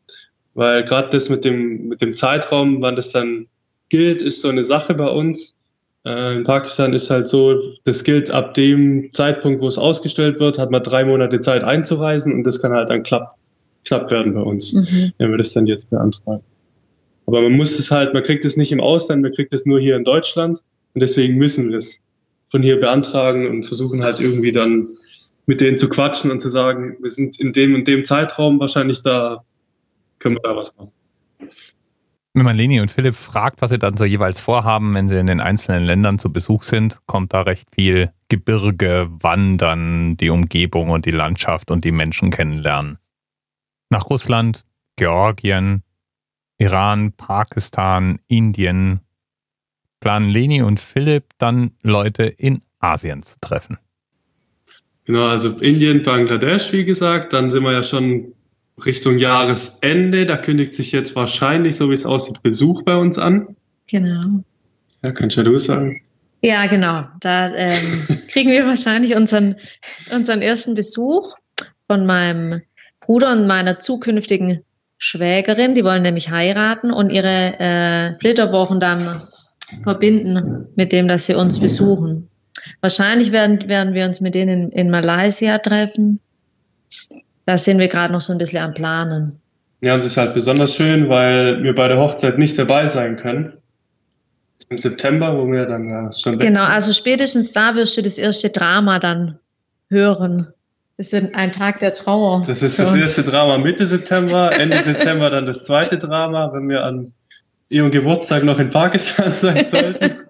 weil 0.55 0.85
gerade 0.85 1.11
das 1.11 1.29
mit 1.29 1.45
dem, 1.45 1.89
mit 1.89 2.01
dem 2.01 2.15
Zeitraum, 2.15 2.81
wann 2.81 2.97
das 2.97 3.11
dann 3.11 3.47
gilt, 3.91 4.23
ist 4.23 4.41
so 4.41 4.49
eine 4.49 4.65
Sache 4.65 4.95
bei 4.95 5.09
uns. 5.09 5.59
Äh, 6.07 6.37
in 6.37 6.45
Pakistan 6.45 6.95
ist 6.95 7.11
halt 7.11 7.29
so, 7.29 7.61
das 7.85 8.05
gilt 8.05 8.31
ab 8.31 8.55
dem 8.55 9.11
Zeitpunkt, 9.13 9.61
wo 9.61 9.69
es 9.69 9.77
ausgestellt 9.77 10.41
wird, 10.41 10.59
hat 10.59 10.71
man 10.71 10.83
drei 10.83 11.05
Monate 11.05 11.41
Zeit 11.41 11.63
einzureisen 11.63 12.33
und 12.33 12.45
das 12.45 12.63
kann 12.63 12.73
halt 12.73 12.89
dann 12.89 13.03
klapp, 13.03 13.35
klapp 13.85 14.11
werden 14.11 14.33
bei 14.33 14.41
uns, 14.41 14.73
mhm. 14.73 15.13
wenn 15.19 15.31
wir 15.31 15.37
das 15.37 15.53
dann 15.53 15.67
jetzt 15.67 15.91
beantragen. 15.91 16.43
Aber 17.27 17.43
man 17.43 17.53
muss 17.53 17.79
es 17.79 17.91
halt, 17.91 18.15
man 18.15 18.23
kriegt 18.23 18.47
es 18.47 18.57
nicht 18.57 18.73
im 18.73 18.81
Ausland, 18.81 19.21
man 19.21 19.33
kriegt 19.33 19.53
es 19.53 19.67
nur 19.67 19.79
hier 19.79 19.97
in 19.97 20.05
Deutschland 20.05 20.61
und 20.99 21.03
deswegen 21.03 21.37
müssen 21.37 21.71
wir 21.71 21.79
es 21.79 22.01
von 22.51 22.61
hier 22.61 22.81
beantragen 22.81 23.47
und 23.47 23.65
versuchen 23.65 24.03
halt 24.03 24.19
irgendwie 24.19 24.51
dann 24.51 24.89
mit 25.47 25.61
denen 25.61 25.77
zu 25.77 25.89
quatschen 25.89 26.33
und 26.33 26.41
zu 26.41 26.49
sagen, 26.49 26.97
wir 27.01 27.13
sind 27.13 27.39
in 27.39 27.53
dem 27.53 27.77
und 27.77 27.87
dem 27.87 28.05
Zeitraum 28.05 28.59
wahrscheinlich 28.59 29.01
da, 29.05 29.45
können 30.19 30.35
wir 30.35 30.43
da 30.43 30.57
was 30.57 30.77
machen. 30.77 30.91
Wenn 32.35 32.45
man 32.45 32.57
Leni 32.57 32.81
und 32.81 32.91
Philipp 32.91 33.15
fragt, 33.15 33.63
was 33.63 33.71
sie 33.71 33.79
dann 33.79 33.97
so 33.97 34.05
jeweils 34.05 34.41
vorhaben, 34.41 34.93
wenn 34.93 35.09
sie 35.09 35.21
in 35.21 35.29
den 35.29 35.41
einzelnen 35.41 35.85
Ländern 35.85 36.19
zu 36.19 36.33
Besuch 36.33 36.65
sind, 36.65 36.99
kommt 37.07 37.33
da 37.33 37.43
recht 37.43 37.69
viel 37.73 38.11
Gebirge, 38.29 39.09
Wandern, 39.21 40.17
die 40.17 40.31
Umgebung 40.31 40.91
und 40.91 41.07
die 41.07 41.13
Landschaft 41.13 41.71
und 41.71 41.85
die 41.85 41.93
Menschen 41.93 42.33
kennenlernen. 42.33 42.99
Nach 43.89 44.11
Russland, 44.11 44.65
Georgien, 44.97 45.85
Iran, 46.59 47.13
Pakistan, 47.13 48.19
Indien 48.27 49.03
planen 50.01 50.31
Leni 50.31 50.63
und 50.63 50.81
Philipp 50.81 51.25
dann 51.39 51.73
Leute 51.83 52.25
in 52.25 52.61
Asien 52.81 53.23
zu 53.23 53.37
treffen. 53.41 53.79
Genau, 55.05 55.27
also 55.27 55.51
Indien, 55.61 56.03
Bangladesch, 56.03 56.73
wie 56.73 56.85
gesagt, 56.85 57.33
dann 57.33 57.49
sind 57.51 57.63
wir 57.63 57.73
ja 57.73 57.83
schon 57.83 58.35
Richtung 58.85 59.19
Jahresende. 59.19 60.27
Da 60.27 60.37
kündigt 60.37 60.75
sich 60.75 60.93
jetzt 60.93 61.17
wahrscheinlich, 61.17 61.77
so 61.77 61.91
wie 61.91 61.95
es 61.95 62.07
aussieht, 62.07 62.43
Besuch 62.43 62.83
bei 62.83 62.95
uns 62.97 63.19
an. 63.19 63.57
Genau. 63.87 64.21
Ja, 65.03 65.13
kannst 65.13 65.37
ja 65.37 65.43
du 65.43 65.57
sagen. 65.59 66.03
Ja, 66.43 66.67
genau. 66.67 67.05
Da 67.21 67.55
ähm, 67.55 68.07
kriegen 68.29 68.51
wir 68.51 68.67
wahrscheinlich 68.67 69.17
unseren, 69.17 69.57
unseren 70.15 70.43
ersten 70.43 70.75
Besuch 70.75 71.35
von 71.87 72.07
meinem 72.07 72.63
Bruder 73.01 73.33
und 73.33 73.47
meiner 73.47 73.81
zukünftigen 73.81 74.63
Schwägerin. 74.99 75.75
Die 75.75 75.85
wollen 75.85 76.03
nämlich 76.03 76.31
heiraten 76.31 76.93
und 76.93 77.11
ihre 77.11 77.59
äh, 77.59 78.19
Flitterwochen 78.19 78.79
dann 78.81 79.23
verbinden 79.83 80.67
mit 80.77 80.93
dem, 80.93 81.09
dass 81.09 81.27
sie 81.27 81.35
uns 81.35 81.61
besuchen. 81.61 82.29
Wahrscheinlich 82.81 83.33
werden, 83.33 83.69
werden 83.69 83.95
wir 83.95 84.05
uns 84.05 84.21
mit 84.21 84.35
denen 84.35 84.71
in, 84.71 84.73
in 84.73 84.91
Malaysia 84.91 85.59
treffen 85.59 86.21
da 87.49 87.57
sind 87.57 87.79
wir 87.79 87.89
gerade 87.89 88.13
noch 88.13 88.21
so 88.21 88.33
ein 88.33 88.39
bisschen 88.39 88.63
am 88.63 88.75
Planen. 88.75 89.41
Ja, 89.81 89.95
und 89.95 90.01
es 90.01 90.07
ist 90.07 90.17
halt 90.19 90.35
besonders 90.35 90.75
schön, 90.75 91.09
weil 91.09 91.63
wir 91.63 91.75
bei 91.75 91.89
der 91.89 91.97
Hochzeit 91.97 92.37
nicht 92.37 92.59
dabei 92.59 92.89
sein 92.89 93.17
können. 93.17 93.55
Im 94.69 94.77
September, 94.77 95.35
wo 95.39 95.51
wir 95.51 95.65
dann 95.65 95.89
ja 95.89 96.13
schon. 96.13 96.39
Genau, 96.39 96.65
also 96.65 96.93
spätestens 96.93 97.53
da 97.53 97.75
wirst 97.75 97.97
du 97.97 98.03
das 98.03 98.19
erste 98.19 98.51
Drama 98.51 98.99
dann 98.99 99.39
hören. 99.89 100.49
Das 100.99 101.15
ist 101.15 101.35
ein 101.35 101.53
Tag 101.53 101.79
der 101.79 101.95
Trauer. 101.95 102.43
Das 102.47 102.63
ist 102.63 102.79
das 102.79 102.95
erste 102.95 103.23
Drama 103.23 103.57
Mitte 103.57 103.87
September, 103.87 104.53
Ende 104.53 104.83
September 104.83 105.31
dann 105.31 105.47
das 105.47 105.65
zweite 105.65 105.97
Drama, 105.97 106.53
wenn 106.53 106.69
wir 106.69 106.85
an 106.85 107.15
ihrem 107.69 107.91
Geburtstag 107.91 108.45
noch 108.45 108.59
in 108.59 108.71
Pakistan 108.71 109.33
sein 109.33 109.67
sollten. 109.67 110.29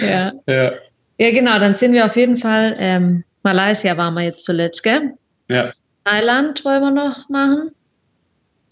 ja. 0.00 0.32
ja. 0.46 0.72
Ja, 1.18 1.30
genau, 1.32 1.58
dann 1.58 1.74
sind 1.74 1.92
wir 1.92 2.06
auf 2.06 2.16
jeden 2.16 2.38
Fall 2.38 2.76
ähm, 2.78 3.24
Malaysia 3.42 3.96
waren 3.96 4.14
wir 4.14 4.22
jetzt 4.22 4.44
zuletzt, 4.44 4.82
gell? 4.82 5.14
Ja. 5.48 5.72
Thailand 6.04 6.64
wollen 6.64 6.82
wir 6.82 6.90
noch 6.90 7.28
machen. 7.28 7.72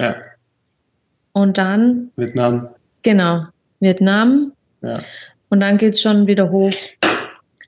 Ja. 0.01 0.17
Und 1.33 1.59
dann? 1.59 2.11
Vietnam. 2.17 2.69
Genau, 3.03 3.47
Vietnam. 3.81 4.53
Ja. 4.83 4.95
Und 5.49 5.61
dann 5.61 5.79
geht 5.79 5.95
es 5.95 6.03
schon 6.03 6.27
wieder 6.27 6.51
hoch. 6.51 6.73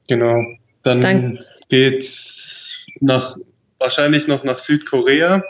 Genau. 0.09 0.42
Dann, 0.83 1.00
dann 1.00 1.38
geht's 1.69 2.85
nach, 3.00 3.37
wahrscheinlich 3.78 4.26
noch 4.26 4.45
nach 4.45 4.59
Südkorea. 4.59 5.42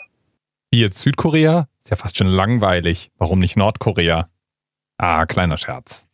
Wie 0.71 0.81
jetzt 0.81 0.99
Südkorea? 0.99 1.69
Ist 1.91 1.99
ja 1.99 2.03
fast 2.05 2.19
schon 2.19 2.29
langweilig. 2.29 3.11
Warum 3.19 3.41
nicht 3.41 3.57
Nordkorea? 3.57 4.29
Ah, 4.97 5.27
kleiner 5.27 5.57
Scherz. 5.57 6.07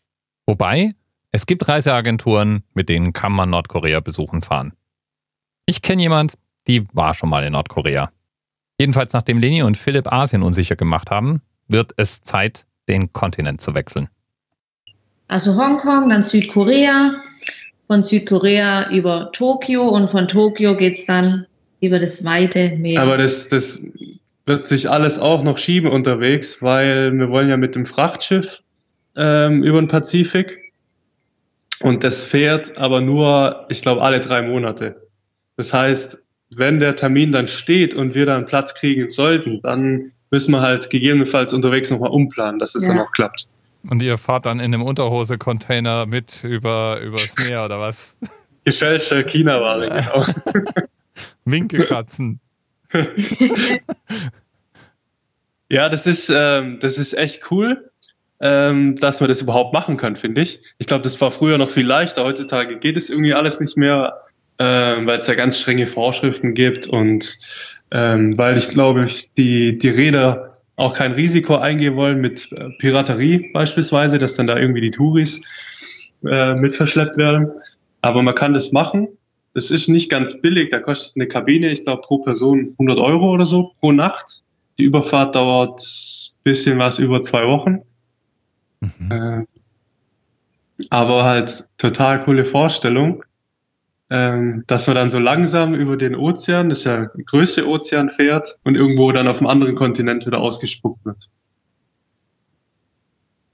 Wobei, 0.47 0.95
es 1.33 1.45
gibt 1.45 1.69
Reiseagenturen, 1.69 2.63
mit 2.73 2.89
denen 2.89 3.13
kann 3.13 3.33
man 3.33 3.51
Nordkorea 3.51 4.01
besuchen 4.01 4.41
fahren. 4.41 4.73
Ich 5.67 5.83
kenne 5.83 6.01
jemand, 6.01 6.39
die 6.67 6.87
war 6.95 7.13
schon 7.13 7.29
mal 7.29 7.45
in 7.45 7.53
Nordkorea. 7.53 8.09
Jedenfalls 8.81 9.13
nachdem 9.13 9.39
Leni 9.39 9.63
und 9.65 9.77
Philipp 9.77 10.11
Asien 10.11 10.43
unsicher 10.43 10.77
gemacht 10.77 11.11
haben, 11.11 11.43
wird 11.69 11.93
es 11.99 12.23
Zeit, 12.23 12.65
den 12.89 13.13
Kontinent 13.13 13.61
zu 13.61 13.75
wechseln. 13.75 14.09
Also 15.29 15.57
Hongkong, 15.57 16.09
dann 16.09 16.23
Südkorea, 16.23 17.21
von 17.87 18.03
Südkorea 18.03 18.89
über 18.93 19.31
Tokio 19.31 19.91
und 19.91 20.09
von 20.09 20.27
Tokio 20.27 20.75
geht 20.75 20.95
es 20.95 21.05
dann 21.05 21.45
über 21.83 21.99
das 21.99 22.25
weite 22.25 22.71
Meer. 22.79 23.03
Aber 23.03 23.19
das, 23.19 23.49
das 23.49 23.79
wird 24.47 24.69
sich 24.69 24.89
alles 24.89 25.19
auch 25.19 25.43
noch 25.43 25.59
schieben 25.59 25.91
unterwegs, 25.91 26.63
weil 26.63 27.13
wir 27.13 27.29
wollen 27.31 27.49
ja 27.49 27.57
mit 27.57 27.75
dem 27.75 27.85
Frachtschiff 27.85 28.63
ähm, 29.17 29.63
über 29.65 29.81
den 29.81 29.89
Pazifik 29.89 30.73
und 31.81 32.05
das 32.05 32.25
fährt 32.25 32.79
aber 32.79 33.01
nur, 33.01 33.67
ich 33.69 33.83
glaube, 33.83 34.03
alle 34.03 34.21
drei 34.21 34.43
Monate. 34.43 35.09
Das 35.57 35.73
heißt, 35.73 36.19
wenn 36.51 36.79
der 36.79 36.97
Termin 36.97 37.33
dann 37.33 37.49
steht 37.49 37.95
und 37.95 38.15
wir 38.15 38.25
dann 38.25 38.47
Platz 38.47 38.75
kriegen 38.75 39.09
sollten, 39.09 39.61
dann 39.63 40.13
müssen 40.31 40.53
wir 40.53 40.61
halt 40.61 40.91
gegebenenfalls 40.91 41.53
unterwegs 41.53 41.91
nochmal 41.91 42.11
umplanen, 42.11 42.59
dass 42.59 42.75
es 42.75 42.85
ja. 42.87 42.95
dann 42.95 43.01
auch 43.01 43.13
klappt. 43.13 43.49
Und 43.89 44.03
ihr 44.03 44.17
fahrt 44.17 44.47
dann 44.47 44.59
in 44.59 44.75
einem 44.75 44.83
Unterhose-Container 44.83 46.07
mit 46.07 46.43
über, 46.45 47.01
übers 47.01 47.35
Meer 47.49 47.65
oder 47.65 47.79
was? 47.79 48.17
Gefälschte 48.65 49.23
China-Ware, 49.25 49.89
genau. 49.89 50.27
Winkelkatzen. 51.45 52.41
ja, 55.69 55.89
das 55.89 56.07
ist, 56.07 56.33
ähm, 56.35 56.79
das 56.81 56.99
ist 56.99 57.15
echt 57.15 57.51
cool, 57.51 57.91
ähm, 58.41 58.97
dass 58.97 59.21
man 59.21 59.29
das 59.29 59.43
überhaupt 59.43 59.73
machen 59.73 59.97
kann, 59.97 60.17
finde 60.17 60.43
ich. 60.43 60.61
Ich 60.79 60.87
glaube, 60.87 61.03
das 61.03 61.21
war 61.21 61.31
früher 61.31 61.59
noch 61.59 61.71
viel 61.71 61.87
leichter. 61.87 62.25
Heutzutage 62.25 62.79
geht 62.79 62.97
es 62.97 63.11
irgendwie 63.11 63.35
alles 63.35 63.61
nicht 63.61 63.77
mehr 63.77 64.27
äh, 64.59 64.65
weil 64.65 65.19
es 65.19 65.27
ja 65.27 65.35
ganz 65.35 65.61
strenge 65.61 65.87
Vorschriften 65.87 66.55
gibt 66.55 66.87
und 66.87 67.39
ähm, 67.91 68.37
weil 68.39 68.59
ich 68.59 68.69
glaube, 68.69 69.09
die, 69.37 69.79
die 69.79 69.89
Räder 69.89 70.53
auch 70.77 70.95
kein 70.95 71.13
Risiko 71.13 71.57
eingehen 71.57 71.97
wollen 71.97 72.21
mit 72.21 72.51
äh, 72.53 72.71
Piraterie 72.79 73.51
beispielsweise, 73.53 74.19
dass 74.19 74.35
dann 74.35 74.47
da 74.47 74.57
irgendwie 74.57 74.81
die 74.81 74.91
Touris 74.91 75.43
äh, 76.25 76.55
mit 76.55 76.77
verschleppt 76.77 77.17
werden. 77.17 77.51
Aber 78.03 78.23
man 78.23 78.35
kann 78.35 78.55
das 78.55 78.73
machen. 78.73 79.09
Es 79.57 79.71
ist 79.71 79.89
nicht 79.89 80.11
ganz 80.11 80.41
billig, 80.41 80.71
da 80.71 80.79
kostet 80.79 81.17
eine 81.17 81.27
Kabine, 81.27 81.71
ich 81.71 81.85
glaube, 81.85 82.03
pro 82.03 82.19
Person 82.19 82.75
100 82.79 82.99
Euro 82.99 83.33
oder 83.33 83.47
so 83.47 83.73
pro 83.81 83.93
Nacht. 83.93 84.43
Die 84.79 84.85
Überfahrt 84.85 85.35
dauert 85.35 85.81
bisschen 86.45 86.79
was 86.79 86.99
über 86.99 87.23
zwei 87.23 87.47
Wochen. 87.47 87.81
Mhm. 88.81 89.11
Äh, 89.11 90.85
aber 90.91 91.25
halt 91.25 91.65
total 91.79 92.23
coole 92.23 92.45
Vorstellung 92.45 93.25
ähm, 94.09 94.65
dass 94.67 94.87
man 94.87 94.95
dann 94.95 95.11
so 95.11 95.19
langsam 95.19 95.75
über 95.75 95.97
den 95.97 96.15
Ozean, 96.15 96.69
das 96.69 96.81
ist 96.81 96.85
ja 96.85 97.07
der 97.07 97.25
größte 97.25 97.69
Ozean, 97.69 98.11
fährt 98.11 98.59
und 98.63 98.77
irgendwo 98.77 99.11
dann 99.11 99.27
auf 99.27 99.39
einem 99.39 99.49
anderen 99.49 99.75
Kontinent 99.75 100.27
wieder 100.27 100.41
ausgespuckt 100.41 101.05
wird. 101.05 101.29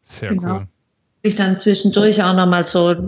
Sehr 0.03 0.31
genau. 0.31 0.57
cool. 0.57 0.69
Ich 1.23 1.37
dann 1.37 1.57
zwischendurch 1.57 2.23
auch 2.23 2.35
nochmal 2.35 2.65
so 2.65 3.07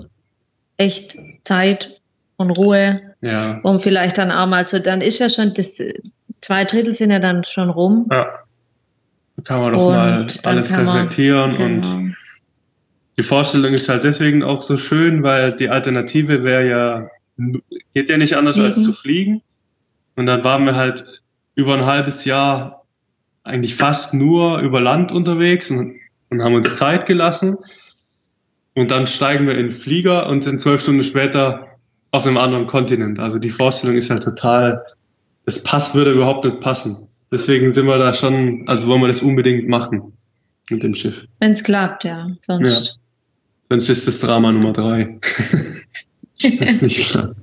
echt 0.78 1.18
Zeit 1.42 2.00
und 2.36 2.50
Ruhe 2.50 3.00
Ja. 3.20 3.60
Um 3.62 3.80
vielleicht 3.80 4.18
dann 4.18 4.30
auch 4.30 4.46
mal 4.46 4.66
so, 4.66 4.78
dann 4.78 5.00
ist 5.00 5.18
ja 5.18 5.28
schon, 5.28 5.54
das 5.54 5.80
zwei 6.40 6.64
Drittel 6.64 6.92
sind 6.92 7.10
ja 7.10 7.18
dann 7.20 7.44
schon 7.44 7.70
rum. 7.70 8.06
Ja. 8.10 8.26
Da 9.36 9.42
kann 9.42 9.60
man 9.60 9.72
noch 9.72 9.86
Und 9.86 9.92
mal 9.94 10.26
alles 10.44 10.70
kann 10.70 10.84
man- 10.84 10.96
reflektieren 10.96 11.50
und 11.56 11.80
Genau. 11.82 12.14
die 13.18 13.22
Vorstellung 13.22 13.72
ist 13.72 13.88
halt 13.88 14.04
deswegen 14.04 14.42
auch 14.42 14.62
so 14.62 14.76
schön, 14.76 15.22
weil 15.22 15.54
die 15.54 15.68
Alternative 15.70 16.44
wäre 16.44 16.68
ja, 16.68 17.08
geht 17.94 18.08
ja 18.08 18.16
nicht 18.18 18.36
anders 18.36 18.58
als 18.58 18.74
Fliegen. 18.76 18.84
zu 18.84 18.92
fliegen. 18.92 19.42
Und 20.16 20.26
dann 20.26 20.44
waren 20.44 20.64
wir 20.64 20.76
halt 20.76 21.22
über 21.56 21.74
ein 21.74 21.86
halbes 21.86 22.24
Jahr 22.24 22.84
eigentlich 23.42 23.74
fast 23.74 24.14
nur 24.14 24.58
über 24.60 24.80
Land 24.80 25.12
unterwegs 25.12 25.70
und, 25.70 25.96
und 26.30 26.42
haben 26.42 26.54
uns 26.54 26.76
Zeit 26.76 27.06
gelassen. 27.06 27.58
Und 28.74 28.90
dann 28.90 29.06
steigen 29.06 29.46
wir 29.46 29.54
in 29.54 29.66
den 29.68 29.72
Flieger 29.72 30.28
und 30.28 30.42
sind 30.44 30.60
zwölf 30.60 30.82
Stunden 30.82 31.02
später 31.02 31.68
auf 32.14 32.26
einem 32.28 32.38
anderen 32.38 32.68
Kontinent. 32.68 33.18
Also 33.18 33.38
die 33.40 33.50
Vorstellung 33.50 33.96
ist 33.96 34.08
halt 34.08 34.22
total, 34.22 34.84
das 35.46 35.60
Pass 35.60 35.96
würde 35.96 36.12
überhaupt 36.12 36.44
nicht 36.44 36.60
passen. 36.60 37.08
Deswegen 37.32 37.72
sind 37.72 37.86
wir 37.86 37.98
da 37.98 38.14
schon, 38.14 38.68
also 38.68 38.86
wollen 38.86 39.00
wir 39.00 39.08
das 39.08 39.20
unbedingt 39.20 39.68
machen 39.68 40.12
mit 40.70 40.84
dem 40.84 40.94
Schiff. 40.94 41.26
Wenn 41.40 41.50
es 41.50 41.64
klappt, 41.64 42.04
ja. 42.04 42.28
Sonst. 42.38 42.96
Sonst 43.68 43.88
ist 43.88 44.06
das 44.06 44.20
Drama 44.20 44.52
Nummer 44.52 44.72
drei. 44.72 45.18
ist 46.38 46.82
nicht 46.82 47.10
klar. 47.10 47.34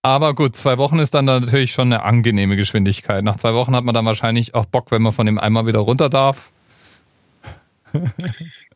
Aber 0.00 0.34
gut, 0.34 0.56
zwei 0.56 0.78
Wochen 0.78 0.98
ist 0.98 1.12
dann 1.12 1.26
da 1.26 1.38
natürlich 1.38 1.72
schon 1.72 1.92
eine 1.92 2.02
angenehme 2.02 2.56
Geschwindigkeit. 2.56 3.22
Nach 3.22 3.36
zwei 3.36 3.52
Wochen 3.52 3.76
hat 3.76 3.84
man 3.84 3.92
dann 3.92 4.06
wahrscheinlich 4.06 4.54
auch 4.54 4.64
Bock, 4.64 4.90
wenn 4.90 5.02
man 5.02 5.12
von 5.12 5.26
dem 5.26 5.38
Eimer 5.38 5.66
wieder 5.66 5.80
runter 5.80 6.08
darf. 6.08 6.50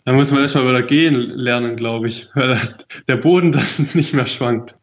Da 0.07 0.13
muss 0.13 0.31
man 0.31 0.41
erstmal 0.43 0.69
wieder 0.69 0.83
gehen 0.83 1.15
lernen, 1.15 1.75
glaube 1.77 2.07
ich, 2.07 2.29
weil 2.35 2.59
der 3.09 3.17
Boden 3.17 3.51
dann 3.53 3.65
nicht 3.95 4.15
mehr 4.15 4.25
schwankt. 4.27 4.77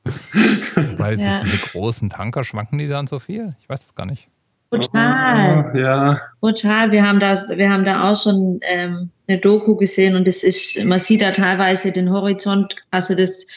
Weil 0.98 1.20
Ja. 1.20 1.40
diese 1.40 1.58
großen 1.58 2.10
Tanker 2.10 2.44
schwanken 2.44 2.78
die 2.78 2.88
dann 2.90 3.08
so 3.08 3.20
viel? 3.20 3.56
Ich 3.62 3.68
weiß 3.70 3.86
es 3.86 3.96
gar 3.96 4.06
nicht. 4.06 4.28
Total. 4.70 5.72
Oh, 5.74 5.78
Ja, 5.78 6.20
Total. 6.42 6.92
Wir 6.92 7.08
haben 7.08 7.20
da, 7.20 7.36
wir 7.56 7.70
haben 7.70 7.86
da 7.86 8.12
auch 8.12 8.22
schon 8.22 8.60
ähm, 8.64 9.12
eine 9.28 9.38
Doku 9.40 9.76
gesehen 9.78 10.16
und 10.16 10.28
es 10.28 10.44
ist, 10.44 10.84
man 10.84 11.00
sieht 11.00 11.22
da 11.22 11.32
teilweise 11.32 11.92
den 11.92 12.12
Horizont, 12.12 12.76
also 12.92 13.16
das, 13.16 13.48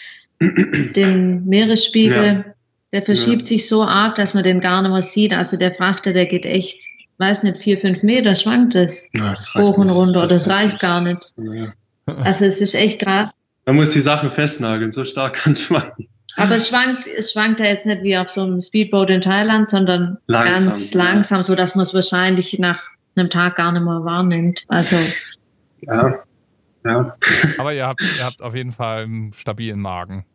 den 0.40 1.44
Meeresspiegel, 1.46 2.24
Ja. 2.24 2.44
der 2.92 3.02
verschiebt 3.02 3.46
sich 3.46 3.66
so 3.66 3.82
arg, 3.82 4.14
dass 4.16 4.34
man 4.34 4.44
den 4.44 4.60
gar 4.60 4.82
nicht 4.82 4.92
mehr 4.92 5.02
sieht. 5.02 5.32
Also 5.32 5.56
der 5.56 5.72
Frachter, 5.72 6.12
der 6.12 6.26
geht 6.26 6.46
echt, 6.46 6.80
weiß 7.18 7.42
nicht, 7.44 7.58
vier, 7.58 7.78
fünf 7.78 8.02
Meter 8.02 8.34
schwankt 8.34 8.74
es 8.74 9.08
Ja, 9.16 9.36
hoch 9.54 9.78
und 9.78 9.90
runter. 9.90 10.22
Das, 10.22 10.44
Das 10.44 10.50
reicht 10.50 10.80
gar 10.80 11.00
nicht. 11.00 11.32
Ja. 11.36 11.72
Also 12.24 12.44
es 12.44 12.60
ist 12.60 12.74
echt 12.74 13.00
krass. 13.00 13.32
Man 13.64 13.76
muss 13.76 13.90
die 13.90 14.00
Sachen 14.00 14.30
festnageln, 14.30 14.92
so 14.92 15.04
stark 15.04 15.34
kann 15.34 15.52
es 15.54 15.62
schwanken. 15.62 16.08
Aber 16.36 16.54
es 16.56 16.68
schwankt, 16.68 17.06
es 17.06 17.32
schwankt 17.32 17.60
ja 17.60 17.66
jetzt 17.66 17.86
nicht 17.86 18.02
wie 18.02 18.16
auf 18.16 18.28
so 18.28 18.42
einem 18.42 18.60
Speedboat 18.60 19.10
in 19.10 19.20
Thailand, 19.22 19.68
sondern 19.68 20.18
Langsam, 20.26 20.64
ganz 20.66 20.92
ja. 20.92 21.02
langsam, 21.02 21.42
so 21.42 21.54
dass 21.54 21.74
man 21.74 21.82
es 21.82 21.94
wahrscheinlich 21.94 22.58
nach 22.58 22.82
einem 23.16 23.30
Tag 23.30 23.56
gar 23.56 23.72
nicht 23.72 23.82
mehr 23.82 24.04
wahrnimmt. 24.04 24.64
Also 24.68 24.96
Ja, 25.80 26.14
ja. 26.84 27.16
Aber 27.58 27.72
ihr 27.72 27.86
habt, 27.86 28.02
ihr 28.02 28.24
habt 28.24 28.42
auf 28.42 28.54
jeden 28.54 28.72
Fall 28.72 29.04
einen 29.04 29.32
stabilen 29.32 29.80
Magen. 29.80 30.26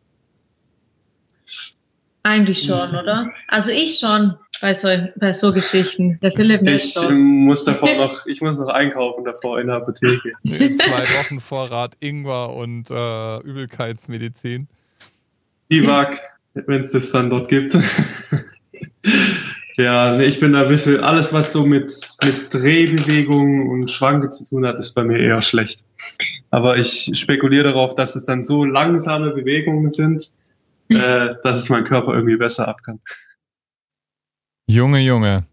eigentlich 2.23 2.63
schon, 2.63 2.89
oder? 2.95 3.31
Also 3.47 3.71
ich 3.71 3.99
schon 3.99 4.35
bei 4.61 4.73
so, 4.73 4.87
bei 5.15 5.31
so 5.33 5.51
Geschichten. 5.51 6.19
Der 6.21 6.31
Philipp 6.31 6.61
Ich 6.67 6.93
so. 6.93 7.09
muss 7.09 7.65
davor 7.65 7.93
noch, 7.95 8.25
ich 8.25 8.41
muss 8.41 8.57
noch 8.57 8.69
einkaufen 8.69 9.25
davor 9.25 9.59
in 9.59 9.67
der 9.67 9.77
Apotheke. 9.77 10.33
Zwei 10.43 11.03
Wochen 11.03 11.39
Vorrat 11.39 11.95
Ingwer 11.99 12.55
und 12.55 12.89
äh, 12.89 13.37
Übelkeitsmedizin. 13.39 14.67
Biwak, 15.67 16.17
wenn 16.53 16.81
es 16.81 16.91
das 16.91 17.11
dann 17.11 17.29
dort 17.29 17.49
gibt. 17.49 17.77
ja, 19.77 20.15
nee, 20.15 20.25
ich 20.25 20.39
bin 20.39 20.53
da 20.53 20.63
ein 20.63 20.67
bisschen, 20.67 21.03
alles 21.03 21.33
was 21.33 21.51
so 21.51 21.65
mit, 21.65 21.91
mit 22.23 22.53
Drehbewegungen 22.53 23.69
und 23.69 23.89
Schwanke 23.89 24.29
zu 24.29 24.45
tun 24.45 24.65
hat, 24.65 24.79
ist 24.79 24.93
bei 24.93 25.03
mir 25.03 25.19
eher 25.19 25.41
schlecht. 25.41 25.85
Aber 26.49 26.77
ich 26.77 27.11
spekuliere 27.13 27.63
darauf, 27.63 27.95
dass 27.95 28.15
es 28.15 28.25
dann 28.25 28.43
so 28.43 28.65
langsame 28.65 29.31
Bewegungen 29.31 29.89
sind, 29.89 30.31
äh, 30.89 31.29
dass 31.43 31.57
es 31.57 31.69
mein 31.69 31.85
Körper 31.85 32.13
irgendwie 32.13 32.37
besser 32.37 32.67
ab 32.67 32.83
kann. 32.83 32.99
Junge, 34.73 35.01
Junge. 35.01 35.43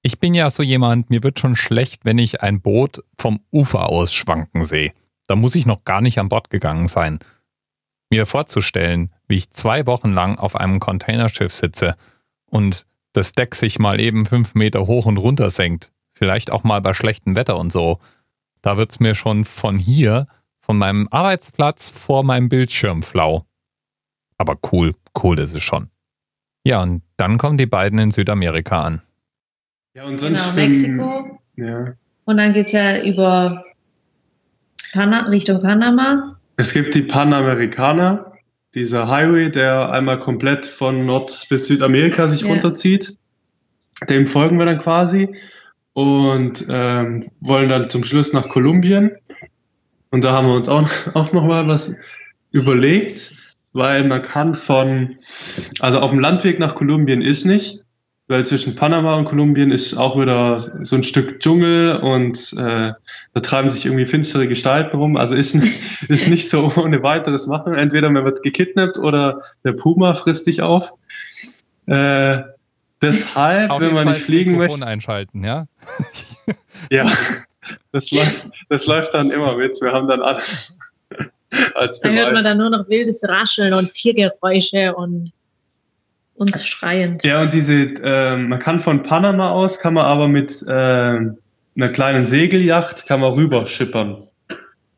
Ich 0.00 0.18
bin 0.18 0.32
ja 0.32 0.48
so 0.48 0.62
jemand, 0.62 1.10
mir 1.10 1.22
wird 1.22 1.38
schon 1.38 1.54
schlecht, 1.54 2.06
wenn 2.06 2.16
ich 2.16 2.40
ein 2.40 2.62
Boot 2.62 3.04
vom 3.18 3.40
Ufer 3.52 3.90
aus 3.90 4.14
schwanken 4.14 4.64
sehe. 4.64 4.94
Da 5.26 5.36
muss 5.36 5.54
ich 5.54 5.66
noch 5.66 5.84
gar 5.84 6.00
nicht 6.00 6.18
an 6.18 6.30
Bord 6.30 6.48
gegangen 6.48 6.88
sein. 6.88 7.18
Mir 8.08 8.24
vorzustellen, 8.24 9.12
wie 9.28 9.36
ich 9.36 9.50
zwei 9.50 9.86
Wochen 9.86 10.12
lang 10.14 10.38
auf 10.38 10.56
einem 10.56 10.80
Containerschiff 10.80 11.52
sitze 11.52 11.94
und 12.46 12.86
das 13.12 13.34
Deck 13.34 13.54
sich 13.54 13.78
mal 13.78 14.00
eben 14.00 14.24
fünf 14.24 14.54
Meter 14.54 14.86
hoch 14.86 15.04
und 15.04 15.18
runter 15.18 15.50
senkt, 15.50 15.92
vielleicht 16.14 16.50
auch 16.50 16.64
mal 16.64 16.80
bei 16.80 16.94
schlechtem 16.94 17.36
Wetter 17.36 17.58
und 17.58 17.70
so, 17.70 17.98
da 18.62 18.78
wird's 18.78 18.98
mir 18.98 19.14
schon 19.14 19.44
von 19.44 19.76
hier, 19.76 20.26
von 20.58 20.78
meinem 20.78 21.06
Arbeitsplatz 21.10 21.90
vor 21.90 22.22
meinem 22.22 22.48
Bildschirm 22.48 23.02
flau. 23.02 23.44
Aber 24.38 24.56
cool, 24.72 24.94
cool 25.22 25.38
ist 25.38 25.54
es 25.54 25.62
schon. 25.62 25.91
Ja, 26.64 26.82
und 26.82 27.02
dann 27.16 27.38
kommen 27.38 27.58
die 27.58 27.66
beiden 27.66 27.98
in 27.98 28.10
Südamerika 28.10 28.82
an. 28.82 29.02
Ja, 29.94 30.04
und 30.04 30.18
sonst 30.18 30.54
Genau, 30.54 30.66
Mexiko. 30.66 31.38
Ja. 31.56 31.94
Und 32.24 32.36
dann 32.36 32.52
geht's 32.52 32.72
ja 32.72 33.02
über 33.02 33.64
Pana 34.92 35.26
Richtung 35.26 35.60
Panama. 35.60 36.36
Es 36.56 36.72
gibt 36.72 36.94
die 36.94 37.02
Panamericana, 37.02 38.32
dieser 38.74 39.08
Highway, 39.08 39.50
der 39.50 39.90
einmal 39.90 40.18
komplett 40.18 40.64
von 40.66 41.04
Nord- 41.04 41.46
bis 41.50 41.66
Südamerika 41.66 42.26
sich 42.28 42.42
Ja. 42.42 42.48
runterzieht. 42.48 43.16
Dem 44.08 44.26
folgen 44.26 44.58
wir 44.58 44.66
dann 44.66 44.78
quasi 44.78 45.28
und 45.92 46.64
ähm, 46.68 47.28
wollen 47.40 47.68
dann 47.68 47.90
zum 47.90 48.04
Schluss 48.04 48.32
nach 48.32 48.48
Kolumbien. 48.48 49.12
Und 50.10 50.24
da 50.24 50.32
haben 50.32 50.46
wir 50.46 50.54
uns 50.54 50.68
auch, 50.68 50.88
auch 51.14 51.32
noch 51.32 51.44
mal 51.46 51.66
was 51.66 51.96
überlegt, 52.50 53.32
weil 53.72 54.04
man 54.04 54.22
kann 54.22 54.54
von, 54.54 55.16
also 55.80 56.00
auf 56.00 56.10
dem 56.10 56.20
Landweg 56.20 56.58
nach 56.58 56.74
Kolumbien 56.74 57.22
ist 57.22 57.44
nicht, 57.44 57.80
weil 58.28 58.46
zwischen 58.46 58.76
Panama 58.76 59.16
und 59.16 59.24
Kolumbien 59.24 59.72
ist 59.72 59.94
auch 59.94 60.18
wieder 60.18 60.58
so 60.60 60.96
ein 60.96 61.02
Stück 61.02 61.40
Dschungel 61.40 61.96
und 61.96 62.52
äh, 62.56 62.92
da 63.34 63.40
treiben 63.42 63.68
sich 63.70 63.84
irgendwie 63.84 64.04
finstere 64.04 64.48
Gestalten 64.48 64.96
rum. 64.96 65.16
Also 65.16 65.34
ist, 65.34 65.54
nicht- 65.54 65.78
ist 66.08 66.28
nicht 66.28 66.48
so 66.48 66.70
ohne 66.76 67.02
weiteres 67.02 67.46
machen. 67.46 67.74
Entweder 67.74 68.10
man 68.10 68.24
wird 68.24 68.42
gekidnappt 68.42 68.96
oder 68.96 69.40
der 69.64 69.72
Puma 69.72 70.14
frisst 70.14 70.46
dich 70.46 70.62
auf. 70.62 70.92
Äh, 71.86 72.42
deshalb, 73.02 73.70
Auf 73.70 73.80
wenn 73.80 73.92
man 73.92 74.04
Fall 74.04 74.12
nicht 74.14 74.22
fliegen 74.24 74.52
Mikrofon 74.52 74.78
möchte, 74.78 74.86
einschalten, 74.86 75.44
ja? 75.44 75.66
ja, 76.90 77.10
das 77.92 78.12
läuft, 78.12 78.48
das 78.68 78.86
läuft 78.86 79.14
dann 79.14 79.30
immer 79.30 79.56
mit. 79.56 79.78
Wir 79.82 79.92
haben 79.92 80.06
dann 80.06 80.22
alles 80.22 80.78
als 81.74 82.00
Da 82.00 82.08
hört 82.10 82.32
man 82.32 82.42
dann 82.42 82.58
nur 82.58 82.70
noch 82.70 82.88
wildes 82.88 83.26
Rascheln 83.28 83.72
und 83.74 83.92
Tiergeräusche 83.94 84.94
und 84.94 85.32
uns 86.34 86.66
schreiend. 86.66 87.24
Ja, 87.24 87.42
und 87.42 87.52
diese, 87.52 87.74
ähm, 88.02 88.48
man 88.48 88.58
kann 88.58 88.80
von 88.80 89.02
Panama 89.02 89.50
aus, 89.50 89.78
kann 89.78 89.94
man 89.94 90.06
aber 90.06 90.28
mit 90.28 90.64
ähm, 90.68 91.38
einer 91.76 91.88
kleinen 91.90 92.24
Segelyacht, 92.24 93.06
kann 93.06 93.20
man 93.20 93.32
rüber 93.34 93.66
schippern 93.66 94.24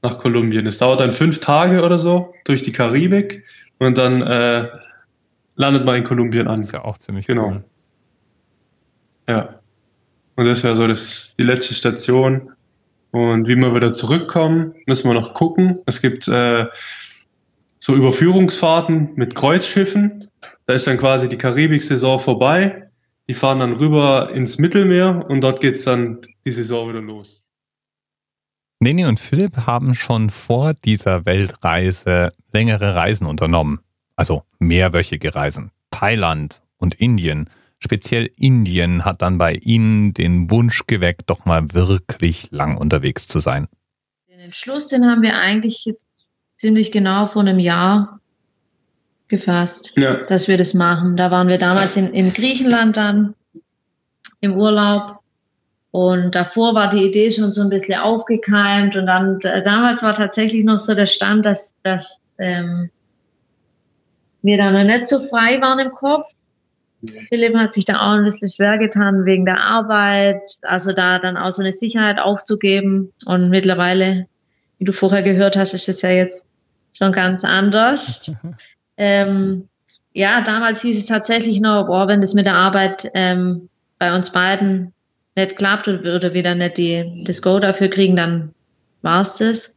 nach 0.03 0.19
Kolumbien. 0.19 0.67
Es 0.67 0.79
dauert 0.79 1.01
dann 1.01 1.13
fünf 1.13 1.41
Tage 1.41 1.83
oder 1.83 1.99
so 1.99 2.35
durch 2.45 2.63
die 2.63 2.73
Karibik 2.73 3.45
und 3.79 3.99
dann 3.99 4.23
äh, 4.23 4.69
landet 5.57 5.85
man 5.85 5.97
in 5.97 6.05
Kolumbien 6.05 6.47
Das 6.47 6.59
an. 6.59 6.65
ist 6.65 6.73
ja 6.73 6.85
auch 6.85 6.99
ziemlich 6.99 7.27
Genau. 7.27 7.49
cool. 7.49 7.65
Ja. 9.29 9.49
Und 10.37 10.47
das 10.47 10.65
wäre 10.65 10.75
so 10.77 10.87
das, 10.87 11.35
die 11.39 11.45
letzte 11.45 11.75
Station. 11.75 12.51
Und 13.15 13.47
wie 13.47 13.55
wir 13.55 13.73
wieder 13.77 13.93
zurückkommen, 13.93 14.75
müssen 14.87 15.09
wir 15.09 15.15
noch 15.15 15.35
gucken. 15.35 15.79
Es 15.87 16.03
gibt 16.03 16.27
äh, 16.27 16.67
so 17.79 17.95
Überführungsfahrten 17.95 19.13
mit 19.15 19.37
Kreuzschiffen. 19.37 20.29
Da 20.67 20.75
ist 20.75 20.89
dann 20.89 20.99
quasi 20.99 21.29
die 21.29 21.39
Karibik-Saison 21.39 22.19
vorbei. 22.19 22.91
Die 23.29 23.35
fahren 23.35 23.61
dann 23.61 23.75
rüber 23.75 24.33
ins 24.35 24.59
Mittelmeer 24.59 25.27
und 25.29 25.45
dort 25.45 25.61
geht's 25.61 25.85
dann 25.85 26.23
die 26.45 26.51
Saison 26.51 26.89
wieder 26.89 27.03
los. 27.03 27.47
Neni 28.81 29.05
und 29.07 29.21
Philipp 29.21 29.59
haben 29.65 29.95
schon 29.95 30.29
vor 30.29 30.75
dieser 30.75 31.25
Weltreise 31.25 32.31
längere 32.53 32.97
Reisen 32.97 33.29
unternommen. 33.29 33.79
Also 34.17 34.43
mehrwöchige 34.59 35.37
Reisen. 35.37 35.71
Thailand 35.93 36.63
und 36.79 36.97
Indien. 36.97 37.49
Speziell 37.81 38.31
Indien 38.37 39.05
hat 39.05 39.21
dann 39.23 39.37
bei 39.39 39.55
ihnen 39.55 40.15
den 40.15 40.51
Wunsch 40.51 40.87
geweckt, 40.87 41.25
doch 41.27 41.45
mal 41.45 41.73
wirklich 41.75 42.51
lang 42.51 42.79
unterwegs 42.79 43.27
zu 43.27 43.41
sein. 43.41 43.69
Den 44.31 44.41
Entschluss, 44.41 44.87
den 44.89 45.05
haben 45.07 45.23
wir 45.23 45.37
eigentlich 45.37 45.85
jetzt 45.85 46.07
ziemlich 46.57 46.93
genau 46.93 47.27
vor 47.27 47.43
einem 47.43 47.59
Jahr 47.59 48.21
gefasst, 49.29 49.93
Ja. 49.97 50.15
dass 50.15 50.49
wir 50.49 50.57
das 50.57 50.73
machen. 50.75 51.17
Da 51.17 51.31
waren 51.31 51.49
wir 51.49 51.59
damals 51.59 51.97
in, 51.97 52.13
in 52.13 52.33
Griechenland 52.33 52.97
dann 52.97 53.35
im 54.41 54.55
Urlaub. 54.55 55.19
Und 55.91 56.35
davor 56.35 56.75
war 56.75 56.91
die 56.91 57.05
Idee 57.05 57.31
schon 57.31 57.53
so 57.53 57.63
ein 57.63 57.71
bisschen 57.71 58.01
aufgekeimt. 58.01 58.97
Und 58.97 59.07
dann, 59.07 59.39
da- 59.41 59.61
damals 59.61 60.03
war 60.03 60.15
tatsächlich 60.15 60.65
noch 60.65 60.79
so 60.79 60.95
der 60.95 61.07
Stand, 61.07 61.47
dass, 61.47 61.73
dass 61.83 62.07
ähm, 62.39 62.91
wir 64.43 64.57
da 64.59 64.71
noch 64.73 64.85
nicht 64.85 65.07
so 65.07 65.27
frei 65.29 65.61
waren 65.61 65.79
im 65.79 65.93
Kopf. 65.93 66.25
Philipp 67.29 67.57
hat 67.57 67.75
sich 67.75 67.85
da 67.85 68.01
auch 68.01 68.17
ein 68.17 68.25
bisschen 68.25 68.51
schwer 68.51 68.79
getan 68.79 69.25
wegen 69.25 69.45
der 69.45 69.61
Arbeit, 69.61 70.43
also 70.63 70.93
da 70.93 71.19
dann 71.19 71.37
auch 71.37 71.51
so 71.51 71.63
eine 71.63 71.73
Sicherheit 71.73 72.19
aufzugeben. 72.19 73.13
Und 73.25 73.51
mittlerweile, 73.51 74.27
wie 74.79 74.85
du 74.85 74.93
vorher 74.93 75.23
gehört 75.23 75.57
hast, 75.57 75.75
ist 75.75 75.89
es 75.89 76.03
ja 76.03 76.11
jetzt 76.11 76.47
schon 76.97 77.13
ganz 77.13 77.45
anders. 77.45 78.33
ähm, 78.97 79.69
ja, 80.13 80.43
damals 80.43 80.83
hieß 80.83 80.97
es 80.97 81.07
tatsächlich 81.07 81.61
noch, 81.61 81.87
boah, 81.87 82.09
wenn 82.09 82.21
das 82.21 82.35
mit 82.35 82.47
der 82.47 82.55
Arbeit 82.55 83.11
ähm, 83.15 83.69
bei 83.99 84.15
uns 84.15 84.31
beiden 84.31 84.93
nicht 85.35 85.57
klappt 85.57 85.89
oder 85.89 86.33
wir 86.33 86.43
dann 86.43 86.59
nicht 86.59 86.79
die, 86.79 87.25
das 87.27 87.43
Go 87.43 87.59
dafür 87.59 87.89
kriegen, 87.89 88.15
dann 88.17 88.55
war's 89.03 89.37
das. 89.37 89.74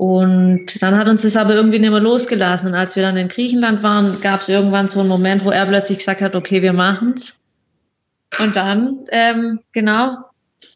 Und 0.00 0.80
dann 0.80 0.96
hat 0.96 1.10
uns 1.10 1.20
das 1.20 1.36
aber 1.36 1.54
irgendwie 1.54 1.78
nicht 1.78 1.90
mehr 1.90 2.00
losgelassen. 2.00 2.70
Und 2.70 2.74
als 2.74 2.96
wir 2.96 3.02
dann 3.02 3.18
in 3.18 3.28
Griechenland 3.28 3.82
waren, 3.82 4.18
gab 4.22 4.40
es 4.40 4.48
irgendwann 4.48 4.88
so 4.88 5.00
einen 5.00 5.10
Moment, 5.10 5.44
wo 5.44 5.50
er 5.50 5.66
plötzlich 5.66 5.98
gesagt 5.98 6.22
hat, 6.22 6.34
okay, 6.34 6.62
wir 6.62 6.72
machen's. 6.72 7.42
Und 8.38 8.56
dann, 8.56 9.00
ähm, 9.10 9.60
genau, 9.72 10.16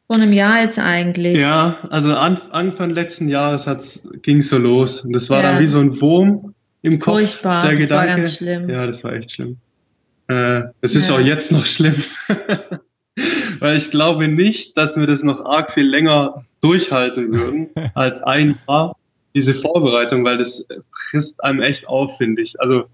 vor 0.06 0.16
einem 0.16 0.34
Jahr 0.34 0.60
jetzt 0.60 0.78
eigentlich. 0.78 1.38
Ja, 1.38 1.78
also 1.88 2.14
Anfang 2.14 2.90
letzten 2.90 3.28
Jahres 3.28 4.02
ging 4.20 4.40
es 4.40 4.50
so 4.50 4.58
los. 4.58 5.00
Und 5.00 5.14
das 5.14 5.30
war 5.30 5.42
ja. 5.42 5.52
dann 5.52 5.62
wie 5.62 5.68
so 5.68 5.80
ein 5.80 5.98
Wurm 6.02 6.52
im 6.82 6.98
Kopf. 6.98 7.14
Furchtbar, 7.14 7.62
der 7.62 7.70
das 7.70 7.80
Gedanke. 7.80 8.06
war 8.06 8.16
ganz 8.16 8.37
schlimm. 8.37 8.68
Ja, 8.68 8.87
das 8.87 9.04
war 9.04 9.14
echt 9.14 9.30
schlimm. 9.30 9.56
Äh, 10.28 10.64
es 10.82 10.96
ist 10.96 11.08
ja. 11.08 11.16
auch 11.16 11.20
jetzt 11.20 11.50
noch 11.50 11.64
schlimm. 11.64 11.96
Weil 13.58 13.74
ich 13.74 13.90
glaube 13.90 14.28
nicht, 14.28 14.76
dass 14.76 14.98
wir 14.98 15.06
das 15.06 15.22
noch 15.22 15.46
arg 15.46 15.72
viel 15.72 15.88
länger 15.88 16.44
durchhalten 16.60 17.32
würden 17.32 17.70
als 17.94 18.22
ein 18.22 18.58
Jahr 18.68 18.96
diese 19.35 19.55
Vorbereitung, 19.55 20.25
weil 20.25 20.38
das 20.38 20.66
frisst 21.11 21.42
einem 21.42 21.62
echt 21.62 21.88
auf, 21.88 22.16
finde 22.16 22.42
ich. 22.42 22.61
Also 22.61 22.85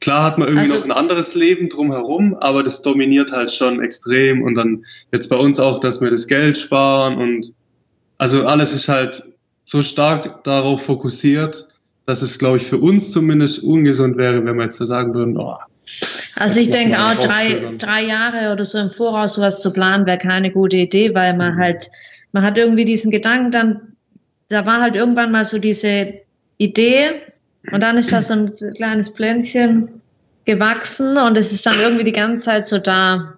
klar 0.00 0.24
hat 0.24 0.38
man 0.38 0.48
irgendwie 0.48 0.72
also, 0.72 0.78
noch 0.78 0.84
ein 0.84 0.92
anderes 0.92 1.34
Leben 1.34 1.68
drumherum, 1.68 2.34
aber 2.34 2.62
das 2.62 2.82
dominiert 2.82 3.32
halt 3.32 3.52
schon 3.52 3.82
extrem. 3.82 4.42
Und 4.42 4.54
dann 4.54 4.84
jetzt 5.12 5.28
bei 5.28 5.36
uns 5.36 5.60
auch, 5.60 5.78
dass 5.80 6.00
wir 6.00 6.10
das 6.10 6.26
Geld 6.26 6.58
sparen 6.58 7.18
und 7.18 7.54
also 8.18 8.46
alles 8.46 8.72
ist 8.72 8.88
halt 8.88 9.22
so 9.64 9.80
stark 9.80 10.44
darauf 10.44 10.82
fokussiert, 10.82 11.68
dass 12.06 12.22
es, 12.22 12.38
glaube 12.38 12.58
ich, 12.58 12.64
für 12.64 12.78
uns 12.78 13.12
zumindest 13.12 13.62
ungesund 13.62 14.16
wäre, 14.16 14.44
wenn 14.44 14.56
wir 14.56 14.64
jetzt 14.64 14.80
da 14.80 14.86
sagen 14.86 15.14
würden, 15.14 15.36
oh, 15.36 15.56
also 16.36 16.60
ich 16.60 16.70
denke 16.70 17.02
auch, 17.04 17.14
drei, 17.14 17.74
drei 17.76 18.04
Jahre 18.04 18.52
oder 18.52 18.64
so 18.64 18.78
im 18.78 18.90
Voraus 18.90 19.34
sowas 19.34 19.60
zu 19.60 19.72
planen, 19.72 20.06
wäre 20.06 20.18
keine 20.18 20.50
gute 20.50 20.76
Idee, 20.76 21.14
weil 21.14 21.36
man 21.36 21.54
mhm. 21.54 21.60
halt, 21.60 21.90
man 22.32 22.44
hat 22.44 22.56
irgendwie 22.56 22.84
diesen 22.84 23.10
Gedanken 23.10 23.50
dann, 23.50 23.91
da 24.52 24.66
war 24.66 24.80
halt 24.80 24.94
irgendwann 24.94 25.32
mal 25.32 25.44
so 25.44 25.58
diese 25.58 26.14
Idee 26.58 27.22
und 27.70 27.80
dann 27.80 27.96
ist 27.96 28.12
da 28.12 28.22
so 28.22 28.34
ein 28.34 28.54
kleines 28.74 29.08
Pflänzchen 29.08 30.02
gewachsen 30.44 31.16
und 31.18 31.36
es 31.36 31.52
ist 31.52 31.64
dann 31.66 31.78
irgendwie 31.78 32.04
die 32.04 32.12
ganze 32.12 32.44
Zeit 32.44 32.66
so 32.66 32.78
da. 32.78 33.34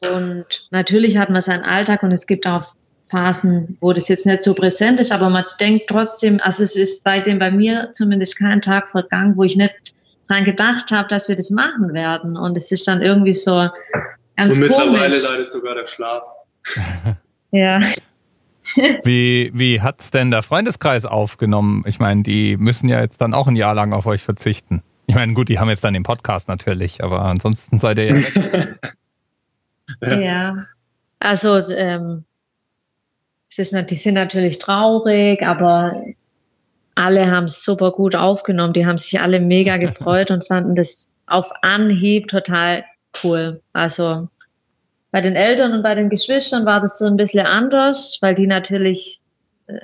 Und 0.00 0.68
natürlich 0.70 1.16
hat 1.16 1.30
man 1.30 1.40
seinen 1.40 1.64
Alltag 1.64 2.02
und 2.02 2.12
es 2.12 2.26
gibt 2.26 2.46
auch 2.46 2.74
Phasen, 3.08 3.76
wo 3.80 3.92
das 3.92 4.08
jetzt 4.08 4.26
nicht 4.26 4.42
so 4.42 4.54
präsent 4.54 4.98
ist, 4.98 5.12
aber 5.12 5.28
man 5.28 5.44
denkt 5.60 5.88
trotzdem, 5.88 6.40
also 6.42 6.64
es 6.64 6.76
ist 6.76 7.04
seitdem 7.04 7.38
bei 7.38 7.50
mir 7.50 7.90
zumindest 7.92 8.38
kein 8.38 8.62
Tag 8.62 8.88
vergangen, 8.88 9.36
wo 9.36 9.44
ich 9.44 9.56
nicht 9.56 9.94
dran 10.28 10.44
gedacht 10.44 10.90
habe, 10.90 11.08
dass 11.08 11.28
wir 11.28 11.36
das 11.36 11.50
machen 11.50 11.92
werden. 11.92 12.36
Und 12.36 12.56
es 12.56 12.72
ist 12.72 12.88
dann 12.88 13.02
irgendwie 13.02 13.34
so 13.34 13.68
ganz 14.36 14.56
Und 14.56 14.62
mittlerweile 14.62 15.18
leidet 15.18 15.50
sogar 15.50 15.74
der 15.74 15.86
Schlaf. 15.86 16.26
ja. 17.50 17.80
Wie, 19.04 19.50
wie 19.54 19.80
hat 19.80 20.00
es 20.00 20.10
denn 20.10 20.30
der 20.30 20.42
Freundeskreis 20.42 21.04
aufgenommen? 21.04 21.84
Ich 21.86 21.98
meine, 21.98 22.22
die 22.22 22.56
müssen 22.56 22.88
ja 22.88 23.00
jetzt 23.00 23.20
dann 23.20 23.34
auch 23.34 23.46
ein 23.46 23.56
Jahr 23.56 23.74
lang 23.74 23.92
auf 23.92 24.06
euch 24.06 24.22
verzichten. 24.22 24.82
Ich 25.06 25.14
meine, 25.14 25.34
gut, 25.34 25.48
die 25.48 25.58
haben 25.58 25.68
jetzt 25.68 25.84
dann 25.84 25.94
den 25.94 26.04
Podcast 26.04 26.48
natürlich, 26.48 27.02
aber 27.02 27.22
ansonsten 27.22 27.78
seid 27.78 27.98
ihr 27.98 28.16
ja 30.00 30.16
ja. 30.20 30.66
also 31.18 31.58
ähm, 31.68 32.24
es 33.50 33.58
ist, 33.58 33.90
die 33.90 33.94
sind 33.94 34.14
natürlich 34.14 34.58
traurig, 34.58 35.42
aber 35.42 36.04
alle 36.94 37.30
haben 37.30 37.44
es 37.44 37.62
super 37.62 37.90
gut 37.92 38.16
aufgenommen. 38.16 38.72
Die 38.72 38.86
haben 38.86 38.98
sich 38.98 39.20
alle 39.20 39.40
mega 39.40 39.76
gefreut 39.76 40.30
und 40.30 40.46
fanden 40.46 40.74
das 40.74 41.08
auf 41.26 41.50
Anhieb 41.62 42.28
total 42.28 42.84
cool. 43.22 43.60
Also 43.72 44.28
bei 45.12 45.20
den 45.20 45.36
Eltern 45.36 45.74
und 45.74 45.82
bei 45.82 45.94
den 45.94 46.08
Geschwistern 46.08 46.66
war 46.66 46.80
das 46.80 46.98
so 46.98 47.04
ein 47.06 47.16
bisschen 47.16 47.46
anders, 47.46 48.18
weil 48.22 48.34
die 48.34 48.46
natürlich 48.46 49.20
äh, 49.66 49.74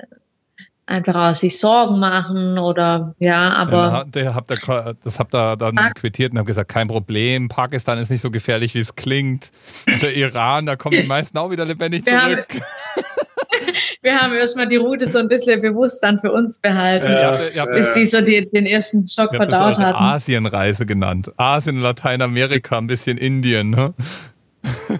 einfach 0.87 1.13
aus 1.13 1.41
sich 1.41 1.59
Sorgen 1.59 1.99
machen 1.99 2.57
oder 2.57 3.13
ja, 3.19 3.53
aber. 3.53 4.07
Ja, 4.15 4.33
habt 4.33 4.51
ihr, 4.51 4.95
das 5.03 5.19
habt 5.19 5.35
ihr 5.35 5.55
dann 5.55 5.77
ah. 5.77 5.91
quittiert 5.91 6.31
und 6.31 6.39
habt 6.39 6.47
gesagt, 6.47 6.71
kein 6.71 6.87
Problem, 6.87 7.47
Pakistan 7.47 7.99
ist 7.99 8.09
nicht 8.09 8.21
so 8.21 8.31
gefährlich, 8.31 8.73
wie 8.73 8.79
es 8.79 8.95
klingt. 8.95 9.51
Und 9.87 10.01
der 10.01 10.15
Iran, 10.15 10.65
da 10.65 10.75
kommen 10.75 10.97
die 10.99 11.03
meisten 11.07 11.37
auch 11.37 11.51
wieder 11.51 11.63
lebendig 11.63 12.05
zurück. 12.05 12.17
Haben, 12.19 12.41
wir 14.01 14.19
haben 14.19 14.33
erstmal 14.33 14.67
die 14.67 14.77
Route 14.77 15.05
so 15.05 15.19
ein 15.19 15.27
bisschen 15.27 15.61
bewusst 15.61 16.01
dann 16.01 16.19
für 16.19 16.31
uns 16.31 16.59
behalten, 16.59 17.05
ja, 17.53 17.65
bis 17.65 17.93
die 17.93 18.07
so 18.07 18.21
die, 18.21 18.49
den 18.49 18.65
ersten 18.65 19.07
Schock 19.07 19.35
verdaut 19.35 19.77
hatten. 19.77 19.95
Asienreise 19.95 20.87
genannt. 20.87 21.31
Asien, 21.37 21.81
Lateinamerika, 21.81 22.79
ein 22.79 22.87
bisschen 22.87 23.19
Indien. 23.19 23.69
Ne? 23.69 23.93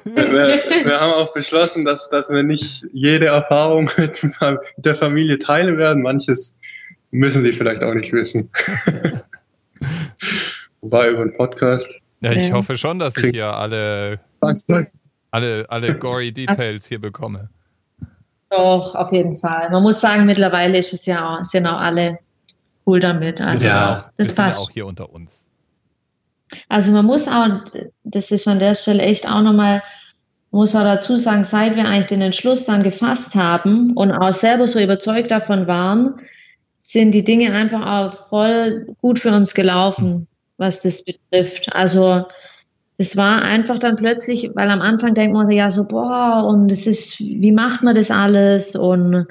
Wir, 0.03 0.85
wir, 0.85 0.99
haben 0.99 1.13
auch 1.13 1.33
beschlossen, 1.33 1.85
dass, 1.85 2.09
dass 2.09 2.29
wir 2.29 2.43
nicht 2.43 2.85
jede 2.93 3.27
Erfahrung 3.27 3.89
mit 3.97 4.21
der 4.77 4.95
Familie 4.95 5.39
teilen 5.39 5.77
werden. 5.77 6.03
Manches 6.03 6.55
müssen 7.11 7.43
sie 7.43 7.53
vielleicht 7.53 7.83
auch 7.83 7.93
nicht 7.93 8.13
wissen. 8.13 8.49
Wobei 10.81 11.09
über 11.09 11.21
einen 11.21 11.33
Podcast. 11.35 11.99
Ja, 12.21 12.31
ich 12.31 12.51
hoffe 12.51 12.77
schon, 12.77 12.99
dass 12.99 13.15
ich 13.17 13.31
hier 13.31 13.53
alle, 13.53 14.19
alle, 15.31 15.65
alle 15.69 15.97
gory 15.97 16.31
Details 16.31 16.87
hier 16.87 16.99
bekomme. 16.99 17.49
Doch, 18.49 18.95
auf 18.95 19.11
jeden 19.11 19.35
Fall. 19.35 19.69
Man 19.69 19.83
muss 19.83 20.01
sagen, 20.01 20.25
mittlerweile 20.25 20.77
ist 20.77 20.93
es 20.93 21.05
ja 21.05 21.37
auch, 21.37 21.43
sind 21.43 21.67
auch 21.67 21.79
alle 21.79 22.19
cool 22.85 22.99
damit. 22.99 23.39
Also, 23.39 23.67
ja, 23.67 24.11
das 24.17 24.33
passt. 24.33 24.57
Ja 24.57 24.63
auch 24.63 24.71
hier 24.71 24.85
unter 24.85 25.11
uns. 25.11 25.45
Also 26.67 26.91
man 26.91 27.05
muss 27.05 27.27
auch, 27.27 27.47
das 28.03 28.31
ist 28.31 28.47
an 28.47 28.59
der 28.59 28.75
Stelle 28.75 29.03
echt 29.03 29.27
auch 29.27 29.41
nochmal, 29.41 29.83
muss 30.51 30.75
auch 30.75 30.83
dazu 30.83 31.17
sagen, 31.17 31.43
seit 31.43 31.75
wir 31.75 31.85
eigentlich 31.85 32.07
den 32.07 32.21
Entschluss 32.21 32.65
dann 32.65 32.83
gefasst 32.83 33.35
haben 33.35 33.93
und 33.95 34.11
auch 34.11 34.33
selber 34.33 34.67
so 34.67 34.79
überzeugt 34.79 35.31
davon 35.31 35.67
waren, 35.67 36.15
sind 36.81 37.11
die 37.11 37.23
Dinge 37.23 37.53
einfach 37.53 37.85
auch 37.85 38.29
voll 38.29 38.87
gut 39.01 39.19
für 39.19 39.31
uns 39.31 39.53
gelaufen, 39.53 40.27
was 40.57 40.81
das 40.81 41.03
betrifft. 41.03 41.71
Also 41.73 42.25
das 42.97 43.15
war 43.15 43.43
einfach 43.43 43.77
dann 43.77 43.95
plötzlich, 43.95 44.49
weil 44.55 44.69
am 44.69 44.81
Anfang 44.81 45.13
denkt 45.13 45.35
man 45.35 45.45
so, 45.45 45.51
ja 45.51 45.69
so, 45.69 45.87
boah, 45.87 46.45
und 46.47 46.71
es 46.71 46.87
ist, 46.87 47.19
wie 47.19 47.51
macht 47.51 47.83
man 47.83 47.95
das 47.95 48.09
alles 48.09 48.75
und 48.75 49.27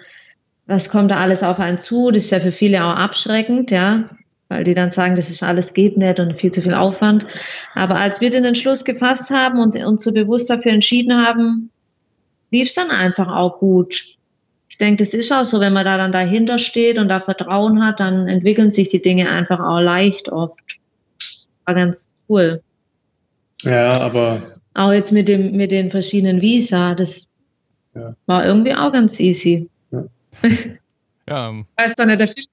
was 0.66 0.88
kommt 0.88 1.10
da 1.10 1.16
alles 1.16 1.42
auf 1.42 1.58
einen 1.58 1.78
zu? 1.78 2.10
Das 2.10 2.24
ist 2.24 2.30
ja 2.30 2.40
für 2.40 2.52
viele 2.52 2.84
auch 2.84 2.94
abschreckend, 2.94 3.70
ja 3.70 4.08
weil 4.48 4.64
die 4.64 4.74
dann 4.74 4.90
sagen, 4.90 5.16
das 5.16 5.30
ist 5.30 5.42
alles 5.42 5.74
geht 5.74 5.96
nicht 5.96 6.20
und 6.20 6.40
viel 6.40 6.50
zu 6.50 6.62
viel 6.62 6.74
Aufwand. 6.74 7.26
Aber 7.74 7.96
als 7.96 8.20
wir 8.20 8.30
den 8.30 8.44
Entschluss 8.44 8.84
gefasst 8.84 9.30
haben 9.30 9.60
und 9.60 9.76
uns 9.76 10.02
so 10.02 10.12
bewusst 10.12 10.48
dafür 10.50 10.72
entschieden 10.72 11.14
haben, 11.14 11.70
lief 12.50 12.68
es 12.68 12.74
dann 12.74 12.90
einfach 12.90 13.28
auch 13.28 13.58
gut. 13.58 14.16
Ich 14.70 14.78
denke, 14.78 15.02
das 15.02 15.14
ist 15.14 15.32
auch 15.32 15.44
so, 15.44 15.60
wenn 15.60 15.72
man 15.72 15.84
da 15.84 15.96
dann 15.96 16.12
dahinter 16.12 16.58
steht 16.58 16.98
und 16.98 17.08
da 17.08 17.20
Vertrauen 17.20 17.84
hat, 17.84 18.00
dann 18.00 18.28
entwickeln 18.28 18.70
sich 18.70 18.88
die 18.88 19.02
Dinge 19.02 19.28
einfach 19.28 19.60
auch 19.60 19.80
leicht 19.80 20.30
oft. 20.30 20.78
War 21.64 21.74
ganz 21.74 22.14
cool. 22.28 22.62
Ja, 23.62 24.00
aber. 24.00 24.42
Auch 24.74 24.92
jetzt 24.92 25.12
mit 25.12 25.28
dem, 25.28 25.56
mit 25.56 25.72
den 25.72 25.90
verschiedenen 25.90 26.40
Visa, 26.40 26.94
das 26.94 27.26
ja. 27.94 28.14
war 28.26 28.46
irgendwie 28.46 28.74
auch 28.74 28.92
ganz 28.92 29.18
easy. 29.18 29.68
Ja. 29.90 30.04
ja. 31.28 31.54
Weißt 31.76 31.98
du 31.98 32.06
nicht, 32.06 32.20
der 32.20 32.28
Philipp 32.28 32.48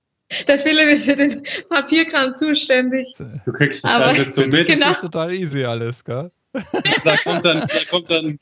der 0.47 0.57
Philipp 0.57 0.89
ist 0.89 1.09
für 1.09 1.15
den 1.15 1.43
Papierkram 1.69 2.35
zuständig. 2.35 3.13
Du 3.45 3.51
kriegst 3.51 3.83
das 3.83 3.91
aber, 3.91 4.05
halt 4.07 4.33
so 4.33 4.41
mit. 4.41 4.67
Genau. 4.67 4.88
Das 4.88 4.95
ist 4.95 5.01
total 5.01 5.33
easy 5.33 5.63
alles, 5.65 6.03
gell? 6.03 6.31
da 7.03 7.17
kommt 7.17 7.43
dann, 7.43 7.59
da 7.61 7.85
kommt 7.89 8.09
dann 8.09 8.25
ein 8.25 8.39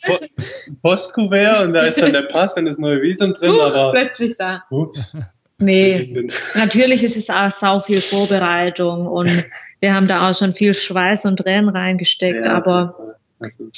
Postkuvert 0.81 1.67
und 1.67 1.73
da 1.73 1.81
ist 1.81 1.99
dann 1.99 2.13
der 2.13 2.23
Pass 2.23 2.55
und 2.57 2.65
das 2.65 2.77
neue 2.77 3.01
Visum 3.01 3.33
drin. 3.33 3.51
Uff, 3.51 3.75
aber 3.75 3.91
plötzlich 3.91 4.35
da. 4.37 4.63
Ups. 4.69 5.17
Nee, 5.59 6.27
natürlich 6.55 7.03
ist 7.03 7.15
es 7.15 7.29
auch 7.29 7.51
sau 7.51 7.79
viel 7.79 8.01
Vorbereitung 8.01 9.07
und 9.07 9.45
wir 9.79 9.93
haben 9.93 10.07
da 10.07 10.29
auch 10.29 10.35
schon 10.35 10.53
viel 10.53 10.73
Schweiß 10.73 11.25
und 11.25 11.37
Tränen 11.37 11.69
reingesteckt, 11.69 12.45
ja, 12.45 12.53
aber 12.53 13.17
also, 13.39 13.69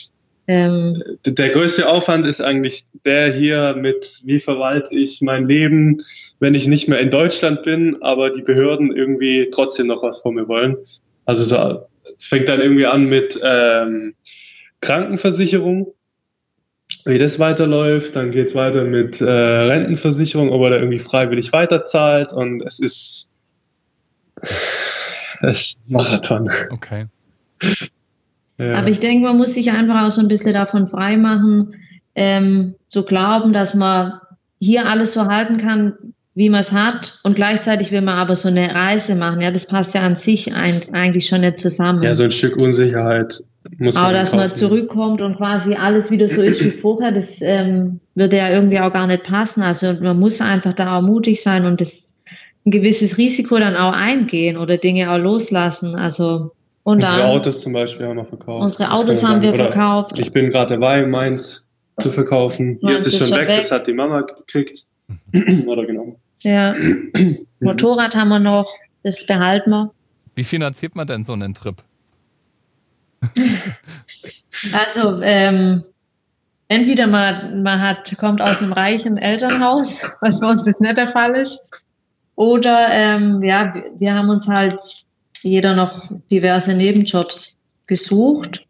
ähm, 0.48 1.02
der 1.26 1.50
größte 1.50 1.88
Aufwand 1.88 2.26
ist 2.26 2.42
eigentlich 2.42 2.86
der 3.06 3.34
hier 3.34 3.76
mit, 3.76 4.22
wie 4.26 4.40
verwalte 4.40 4.96
ich 4.96 5.22
mein 5.22 5.48
Leben, 5.48 6.02
wenn 6.40 6.54
ich 6.54 6.68
nicht 6.68 6.88
mehr 6.88 7.00
in 7.00 7.10
Deutschland 7.10 7.64
bin, 7.64 8.02
aber 8.02 8.30
die 8.30 8.42
Behörden 8.42 8.96
irgendwie 8.96 9.50
trotzdem 9.52 9.88
noch 9.88 10.04
was 10.04 10.22
von 10.22 10.36
mir 10.36 10.48
wollen. 10.48 10.78
Also 11.26 11.44
so, 11.44 11.88
es 12.16 12.28
fängt 12.28 12.50
dann 12.50 12.62
irgendwie 12.62 12.86
an 12.86 13.06
mit 13.06 13.40
ähm, 13.44 14.14
Krankenversicherung, 14.82 15.94
wie 17.06 17.18
das 17.18 17.40
weiterläuft. 17.40 18.16
Dann 18.16 18.32
geht 18.32 18.48
es 18.50 18.56
weiter 18.56 18.84
mit 18.84 19.22
äh, 19.22 19.26
Rentenversicherung, 19.26 20.52
ob 20.52 20.62
er 20.64 20.70
da 20.72 20.76
irgendwie 20.78 21.00
freiwillig 21.00 21.52
weiterzahlt. 21.54 22.34
Und 22.34 22.62
es 22.62 22.80
ist 22.80 23.32
Das 25.42 25.62
ist 25.62 25.78
Marathon. 25.88 26.50
Okay. 26.72 27.06
Ja. 28.58 28.76
Aber 28.76 28.90
ich 28.90 29.00
denke, 29.00 29.28
man 29.28 29.38
muss 29.38 29.54
sich 29.54 29.72
einfach 29.72 30.06
auch 30.06 30.12
so 30.12 30.22
ein 30.22 30.28
bisschen 30.28 30.54
davon 30.54 30.88
freimachen, 30.88 31.76
ähm, 32.16 32.76
zu 32.88 33.04
glauben, 33.04 33.54
dass 33.54 33.76
man 33.76 34.20
hier 34.60 34.88
alles 34.88 35.14
so 35.14 35.26
halten 35.26 35.58
kann, 35.58 35.94
wie 36.34 36.50
man 36.50 36.60
es 36.60 36.74
hat 36.74 37.20
und 37.24 37.36
gleichzeitig 37.36 37.92
will 37.92 38.02
man 38.02 38.18
aber 38.18 38.36
so 38.36 38.50
eine 38.50 38.76
Reise 38.76 39.16
machen. 39.16 39.40
Ja, 39.40 39.52
das 39.52 39.68
passt 39.68 39.94
ja 39.94 40.02
an 40.02 40.18
sich 40.18 40.54
ein, 40.54 40.94
eigentlich 40.94 41.28
schon 41.28 41.42
nicht 41.42 41.60
zusammen. 41.60 42.04
Ja, 42.04 42.14
so 42.14 42.24
ein 42.24 42.32
Stück 42.32 42.58
Unsicherheit 42.58 43.40
muss 43.78 43.96
man. 43.96 44.04
Aber 44.04 44.14
dass 44.14 44.36
man 44.36 44.54
zurückkommt 44.54 45.22
und 45.22 45.38
quasi 45.38 45.76
alles 45.76 46.12
wieder 46.12 46.28
so 46.28 46.42
ist 46.42 46.64
wie 46.64 46.72
vorher, 46.82 47.14
das 47.14 47.42
ähm, 47.42 48.02
würde 48.16 48.38
ja 48.38 48.50
irgendwie 48.50 48.80
auch 48.80 48.92
gar 48.92 49.08
nicht 49.08 49.24
passen. 49.24 49.64
Also 49.64 49.94
man 50.02 50.20
muss 50.20 50.42
einfach 50.42 50.74
da 50.74 50.98
auch 50.98 51.02
mutig 51.02 51.42
sein 51.42 51.66
und 51.66 51.80
das 51.80 52.18
ein 52.66 52.72
gewisses 52.72 53.18
Risiko 53.18 53.58
dann 53.58 53.76
auch 53.76 53.94
eingehen 53.94 54.58
oder 54.58 54.78
Dinge 54.78 55.12
auch 55.12 55.20
loslassen. 55.20 55.96
Also 55.96 56.52
und 56.86 57.02
unsere 57.02 57.20
dann, 57.20 57.32
Autos 57.32 57.62
zum 57.62 57.74
Beispiel 57.74 58.06
haben 58.06 58.18
wir 58.18 58.26
verkauft. 58.26 58.64
Unsere 58.64 58.92
Autos 58.92 59.24
haben 59.28 59.42
wir 59.42 59.56
oder 59.56 59.72
verkauft. 59.72 60.20
Ich 60.20 60.32
bin 60.32 60.52
gerade 60.52 60.76
dabei, 60.76 61.04
meins 61.08 61.68
zu 61.98 62.12
verkaufen. 62.12 62.78
Hier 62.80 62.94
ist 62.94 63.08
es 63.08 63.18
schon 63.18 63.32
weg, 63.32 63.48
weg, 63.48 63.58
das 63.58 63.72
hat 63.72 63.88
die 63.88 63.94
Mama 63.94 64.22
gekriegt. 64.22 64.84
oder 65.66 65.88
genommen. 65.88 66.18
Ja. 66.42 66.76
Motorrad 67.60 68.16
haben 68.16 68.30
wir 68.30 68.38
noch, 68.38 68.72
das 69.02 69.26
behalten 69.26 69.72
wir. 69.72 69.92
Wie 70.36 70.44
finanziert 70.44 70.96
man 70.96 71.08
denn 71.08 71.24
so 71.24 71.34
einen 71.34 71.56
Trip? 71.56 71.76
also, 74.74 75.22
ähm, 75.24 75.86
entweder 76.68 77.08
man, 77.08 77.64
man 77.64 77.82
hat, 77.82 78.16
kommt 78.20 78.44
aus 78.44 78.62
einem 78.62 78.74
reichen 78.74 79.18
Elternhaus, 79.18 80.04
was 80.22 80.40
bei 80.40 80.52
uns 80.52 80.68
jetzt 80.68 80.82
nicht 80.82 80.98
der 80.98 81.12
Fall 81.12 81.36
ist, 81.36 81.60
oder 82.36 82.90
ähm, 82.92 83.42
ja, 83.42 83.74
wir 83.98 84.14
haben 84.14 84.30
uns 84.30 84.48
halt 84.48 84.78
jeder 85.44 85.76
noch 85.76 86.10
diverse 86.32 86.74
Nebenjobs 86.74 87.58
gesucht. 87.88 88.66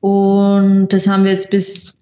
Und 0.00 0.88
das 0.88 1.08
haben 1.08 1.24
wir 1.24 1.32
jetzt 1.32 1.50
bis, 1.50 1.96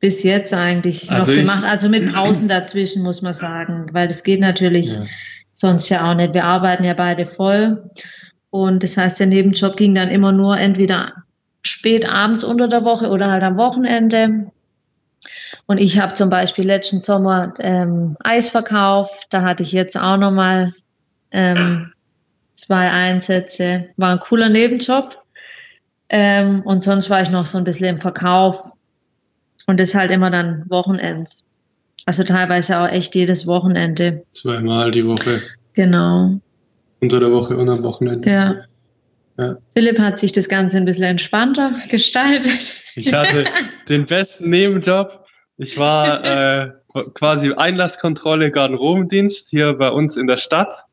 bis 0.00 0.22
jetzt 0.22 0.54
eigentlich 0.54 1.10
also 1.10 1.32
noch 1.32 1.40
gemacht. 1.40 1.64
Also 1.64 1.88
mit 1.88 2.12
Pausen 2.12 2.48
dazwischen, 2.48 3.02
muss 3.02 3.22
man 3.22 3.32
sagen, 3.32 3.88
weil 3.92 4.08
das 4.08 4.22
geht 4.22 4.40
natürlich 4.40 4.94
ja. 4.94 5.04
sonst 5.52 5.88
ja 5.88 6.10
auch 6.10 6.14
nicht. 6.14 6.34
Wir 6.34 6.44
arbeiten 6.44 6.84
ja 6.84 6.94
beide 6.94 7.26
voll. 7.26 7.90
Und 8.50 8.82
das 8.82 8.96
heißt, 8.96 9.20
der 9.20 9.26
Nebenjob 9.26 9.76
ging 9.76 9.94
dann 9.94 10.08
immer 10.08 10.32
nur 10.32 10.56
entweder 10.58 11.12
spät 11.62 12.08
abends 12.08 12.44
unter 12.44 12.68
der 12.68 12.84
Woche 12.84 13.08
oder 13.08 13.30
halt 13.30 13.42
am 13.42 13.56
Wochenende. 13.56 14.50
Und 15.66 15.78
ich 15.78 15.98
habe 15.98 16.14
zum 16.14 16.30
Beispiel 16.30 16.64
letzten 16.64 17.00
Sommer 17.00 17.54
ähm, 17.58 18.16
Eis 18.20 18.48
verkauft. 18.48 19.26
Da 19.30 19.42
hatte 19.42 19.62
ich 19.62 19.72
jetzt 19.72 19.98
auch 19.98 20.16
nochmal 20.16 20.72
ähm, 21.32 21.92
zwei 22.56 22.90
Einsätze. 22.90 23.90
War 23.96 24.12
ein 24.12 24.20
cooler 24.20 24.48
Nebenjob. 24.48 25.22
Ähm, 26.08 26.62
und 26.62 26.82
sonst 26.82 27.10
war 27.10 27.22
ich 27.22 27.30
noch 27.30 27.46
so 27.46 27.58
ein 27.58 27.64
bisschen 27.64 27.86
im 27.96 28.00
Verkauf. 28.00 28.64
Und 29.66 29.80
das 29.80 29.94
halt 29.94 30.10
immer 30.10 30.30
dann 30.30 30.64
Wochenends. 30.68 31.42
Also 32.04 32.22
teilweise 32.22 32.80
auch 32.80 32.88
echt 32.88 33.14
jedes 33.14 33.46
Wochenende. 33.46 34.24
Zweimal 34.32 34.92
die 34.92 35.04
Woche. 35.06 35.42
Genau. 35.72 36.38
Unter 37.00 37.20
der 37.20 37.32
Woche 37.32 37.56
und 37.56 37.68
am 37.68 37.82
Wochenende. 37.82 38.30
Ja. 38.30 38.54
ja. 39.38 39.56
Philipp 39.74 39.98
hat 39.98 40.18
sich 40.18 40.32
das 40.32 40.48
Ganze 40.48 40.76
ein 40.76 40.84
bisschen 40.84 41.04
entspannter 41.04 41.80
gestaltet. 41.88 42.72
Ich 42.94 43.12
hatte 43.12 43.46
den 43.88 44.06
besten 44.06 44.50
Nebenjob. 44.50 45.24
Ich 45.58 45.76
war 45.78 46.24
äh, 46.24 46.72
quasi 47.14 47.52
Einlasskontrolle 47.52 48.50
Garderobendienst 48.50 49.50
hier 49.50 49.72
bei 49.74 49.90
uns 49.90 50.16
in 50.16 50.26
der 50.26 50.36
Stadt. 50.36 50.84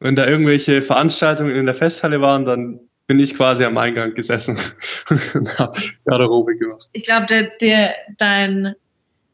Wenn 0.00 0.16
da 0.16 0.26
irgendwelche 0.26 0.82
Veranstaltungen 0.82 1.54
in 1.54 1.66
der 1.66 1.74
Festhalle 1.74 2.20
waren, 2.20 2.44
dann 2.44 2.80
bin 3.06 3.18
ich 3.18 3.34
quasi 3.34 3.64
am 3.64 3.76
Eingang 3.76 4.14
gesessen 4.14 4.56
und 5.10 5.58
habe 5.58 5.78
Garderobe 6.06 6.56
gemacht. 6.56 6.88
Ich 6.92 7.04
glaube, 7.04 7.26
der, 7.26 7.50
der, 7.60 7.94
dein 8.16 8.74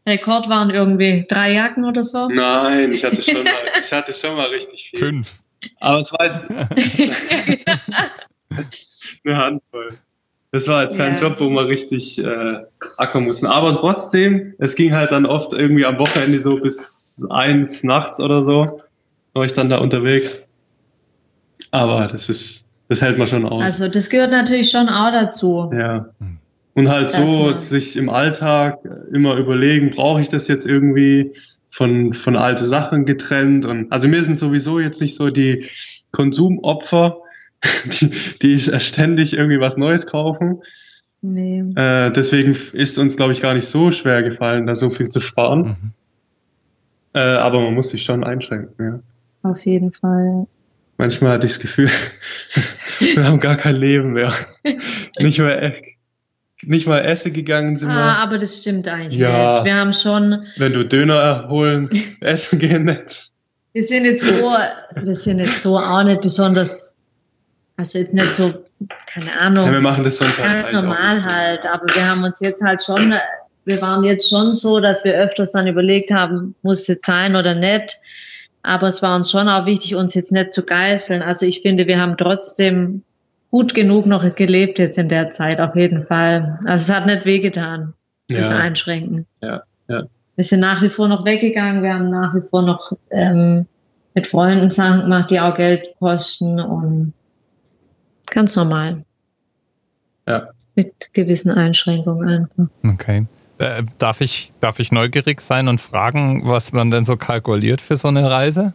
Rekord 0.06 0.48
waren 0.48 0.70
irgendwie 0.70 1.24
drei 1.28 1.52
Jacken 1.52 1.84
oder 1.84 2.02
so. 2.02 2.28
Nein, 2.28 2.92
ich 2.92 3.04
hatte 3.04 3.22
schon 3.22 3.44
mal, 3.44 3.52
ich 3.80 3.92
hatte 3.92 4.14
schon 4.14 4.36
mal 4.36 4.48
richtig 4.48 4.90
viel. 4.90 4.98
Fünf. 4.98 5.40
Aber 5.80 5.98
es 5.98 6.12
war 6.12 6.26
jetzt 6.26 6.46
eine 9.24 9.36
Handvoll. 9.36 9.88
Das 10.52 10.68
war 10.68 10.84
jetzt 10.84 10.96
kein 10.96 11.16
ja. 11.16 11.22
Job, 11.22 11.40
wo 11.40 11.50
man 11.50 11.66
richtig 11.66 12.18
äh, 12.18 12.60
ackern 12.96 13.24
mussten. 13.24 13.46
Aber 13.46 13.76
trotzdem, 13.76 14.54
es 14.58 14.74
ging 14.74 14.94
halt 14.94 15.12
dann 15.12 15.26
oft 15.26 15.52
irgendwie 15.52 15.84
am 15.84 15.98
Wochenende 15.98 16.38
so 16.38 16.60
bis 16.60 17.22
eins 17.28 17.82
nachts 17.82 18.20
oder 18.20 18.42
so, 18.42 18.80
war 19.34 19.44
ich 19.44 19.52
dann 19.52 19.68
da 19.68 19.78
unterwegs. 19.78 20.45
Aber 21.70 22.06
das 22.06 22.28
ist, 22.28 22.66
das 22.88 23.02
hält 23.02 23.18
man 23.18 23.26
schon 23.26 23.44
aus. 23.44 23.62
Also 23.62 23.88
das 23.88 24.10
gehört 24.10 24.30
natürlich 24.30 24.70
schon 24.70 24.88
auch 24.88 25.10
dazu. 25.10 25.70
Ja. 25.72 26.10
Und 26.74 26.88
halt 26.88 27.10
so 27.10 27.56
sich 27.56 27.96
im 27.96 28.10
Alltag 28.10 28.80
immer 29.12 29.36
überlegen, 29.36 29.90
brauche 29.90 30.20
ich 30.20 30.28
das 30.28 30.46
jetzt 30.46 30.66
irgendwie 30.66 31.32
von, 31.70 32.12
von 32.12 32.36
alte 32.36 32.64
Sachen 32.64 33.06
getrennt? 33.06 33.64
Und 33.64 33.90
also 33.90 34.08
mir 34.08 34.22
sind 34.22 34.38
sowieso 34.38 34.78
jetzt 34.78 35.00
nicht 35.00 35.14
so 35.14 35.30
die 35.30 35.66
Konsumopfer, 36.12 37.18
die, 38.00 38.10
die 38.42 38.58
ständig 38.80 39.32
irgendwie 39.32 39.60
was 39.60 39.76
Neues 39.76 40.06
kaufen. 40.06 40.62
Nee. 41.22 41.64
Äh, 41.74 42.12
deswegen 42.12 42.56
ist 42.72 42.98
uns, 42.98 43.16
glaube 43.16 43.32
ich, 43.32 43.40
gar 43.40 43.54
nicht 43.54 43.66
so 43.66 43.90
schwer 43.90 44.22
gefallen, 44.22 44.66
da 44.66 44.74
so 44.74 44.90
viel 44.90 45.08
zu 45.08 45.20
sparen. 45.20 45.60
Mhm. 45.62 45.92
Äh, 47.14 47.20
aber 47.20 47.60
man 47.60 47.74
muss 47.74 47.88
sich 47.88 48.02
schon 48.02 48.22
einschränken, 48.22 48.84
ja. 48.84 49.00
Auf 49.50 49.64
jeden 49.64 49.92
Fall. 49.92 50.46
Manchmal 50.98 51.32
hatte 51.32 51.46
ich 51.46 51.52
das 51.52 51.60
Gefühl, 51.60 51.90
wir 53.00 53.24
haben 53.24 53.40
gar 53.40 53.56
kein 53.56 53.76
Leben 53.76 54.12
mehr. 54.12 54.32
nicht 55.18 55.38
mal, 55.38 55.74
nicht 56.62 56.86
mal 56.86 57.00
essen 57.00 57.32
gegangen 57.32 57.76
sind 57.76 57.90
ah, 57.90 57.94
wir. 57.94 58.18
aber 58.18 58.38
das 58.38 58.58
stimmt 58.58 58.88
eigentlich 58.88 59.18
ja, 59.18 59.54
nicht. 59.54 59.64
Wir 59.64 59.74
haben 59.74 59.92
schon. 59.92 60.46
Wenn 60.56 60.72
du 60.72 60.84
Döner 60.84 61.48
holen, 61.48 61.90
essen 62.20 62.58
gehen 62.58 62.84
nicht. 62.84 63.30
Wir 63.72 63.82
sind 63.82 64.06
jetzt 64.06 64.24
so, 64.24 64.56
wir 64.94 65.14
sind 65.14 65.38
jetzt 65.38 65.60
so 65.60 65.78
auch 65.78 66.02
nicht 66.02 66.22
besonders, 66.22 66.96
also 67.76 67.98
jetzt 67.98 68.14
nicht 68.14 68.32
so, 68.32 68.54
keine 69.06 69.38
Ahnung. 69.38 69.66
Ja, 69.66 69.72
wir 69.72 69.80
machen 69.82 70.04
das 70.04 70.16
sonst 70.16 70.38
halt 70.38 70.50
ganz 70.50 70.72
halt 70.72 70.82
normal 70.82 71.24
halt, 71.26 71.66
aber 71.66 71.84
wir 71.94 72.08
haben 72.08 72.24
uns 72.24 72.40
jetzt 72.40 72.62
halt 72.64 72.82
schon, 72.82 73.12
wir 73.66 73.82
waren 73.82 74.02
jetzt 74.02 74.30
schon 74.30 74.54
so, 74.54 74.80
dass 74.80 75.04
wir 75.04 75.14
öfters 75.14 75.52
dann 75.52 75.66
überlegt 75.66 76.10
haben, 76.10 76.54
muss 76.62 76.82
es 76.82 76.86
jetzt 76.86 77.04
sein 77.04 77.36
oder 77.36 77.54
nicht. 77.54 77.98
Aber 78.66 78.88
es 78.88 79.00
war 79.00 79.14
uns 79.14 79.30
schon 79.30 79.48
auch 79.48 79.64
wichtig, 79.64 79.94
uns 79.94 80.14
jetzt 80.14 80.32
nicht 80.32 80.52
zu 80.52 80.66
geißeln. 80.66 81.22
Also 81.22 81.46
ich 81.46 81.62
finde, 81.62 81.86
wir 81.86 82.00
haben 82.00 82.16
trotzdem 82.16 83.04
gut 83.52 83.74
genug 83.74 84.06
noch 84.06 84.34
gelebt 84.34 84.80
jetzt 84.80 84.98
in 84.98 85.08
der 85.08 85.30
Zeit, 85.30 85.60
auf 85.60 85.76
jeden 85.76 86.02
Fall. 86.02 86.58
Also 86.66 86.90
es 86.90 86.96
hat 86.96 87.06
nicht 87.06 87.24
wehgetan, 87.24 87.94
das 88.28 88.50
ja. 88.50 88.56
Einschränken. 88.56 89.26
Ja, 89.40 89.62
ja. 89.88 90.02
Wir 90.34 90.44
sind 90.44 90.60
nach 90.60 90.82
wie 90.82 90.88
vor 90.88 91.06
noch 91.06 91.24
weggegangen, 91.24 91.84
wir 91.84 91.94
haben 91.94 92.10
nach 92.10 92.34
wie 92.34 92.42
vor 92.42 92.62
noch 92.62 92.92
ähm, 93.10 93.66
mit 94.14 94.26
Freunden 94.26 94.70
Sachen 94.70 95.02
gemacht, 95.02 95.30
die 95.30 95.38
auch 95.38 95.54
Geld 95.54 95.94
kosten 96.00 96.58
und 96.58 97.12
ganz 98.26 98.56
normal. 98.56 99.04
Ja. 100.26 100.48
Mit 100.74 101.14
gewissen 101.14 101.52
Einschränkungen 101.52 102.28
einfach. 102.28 102.66
Okay. 102.84 103.26
Äh, 103.58 103.84
darf, 103.98 104.20
ich, 104.20 104.52
darf 104.60 104.78
ich 104.80 104.92
neugierig 104.92 105.40
sein 105.40 105.68
und 105.68 105.80
fragen, 105.80 106.42
was 106.44 106.72
man 106.72 106.90
denn 106.90 107.04
so 107.04 107.16
kalkuliert 107.16 107.80
für 107.80 107.96
so 107.96 108.08
eine 108.08 108.30
Reise? 108.30 108.74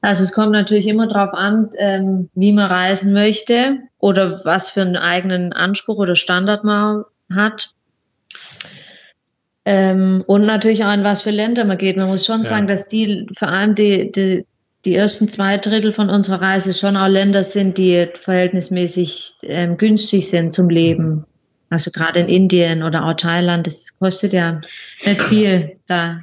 Also 0.00 0.22
es 0.22 0.32
kommt 0.32 0.52
natürlich 0.52 0.86
immer 0.86 1.08
darauf 1.08 1.32
an, 1.32 1.70
ähm, 1.78 2.28
wie 2.34 2.52
man 2.52 2.70
reisen 2.70 3.12
möchte 3.12 3.78
oder 3.98 4.44
was 4.44 4.70
für 4.70 4.82
einen 4.82 4.96
eigenen 4.96 5.52
Anspruch 5.52 5.96
oder 5.96 6.14
Standard 6.14 6.62
man 6.62 7.04
hat. 7.32 7.70
Ähm, 9.64 10.22
und 10.26 10.42
natürlich 10.42 10.84
auch 10.84 10.92
in 10.92 11.04
was 11.04 11.22
für 11.22 11.30
Länder 11.30 11.64
man 11.64 11.78
geht. 11.78 11.96
Man 11.96 12.08
muss 12.08 12.26
schon 12.26 12.42
ja. 12.42 12.44
sagen, 12.44 12.66
dass 12.66 12.88
die, 12.88 13.26
vor 13.36 13.48
allem 13.48 13.74
die, 13.74 14.12
die, 14.12 14.44
die 14.84 14.94
ersten 14.94 15.28
zwei 15.28 15.56
Drittel 15.56 15.92
von 15.92 16.10
unserer 16.10 16.42
Reise 16.42 16.74
schon 16.74 16.98
auch 16.98 17.08
Länder 17.08 17.42
sind, 17.42 17.78
die 17.78 18.08
verhältnismäßig 18.14 19.36
ähm, 19.42 19.78
günstig 19.78 20.28
sind 20.28 20.52
zum 20.52 20.68
Leben. 20.68 21.24
Also 21.74 21.90
gerade 21.90 22.20
in 22.20 22.28
Indien 22.28 22.84
oder 22.84 23.04
auch 23.04 23.14
Thailand, 23.14 23.66
das 23.66 23.98
kostet 23.98 24.32
ja 24.32 24.60
nicht 25.04 25.20
viel 25.22 25.76
da. 25.88 26.20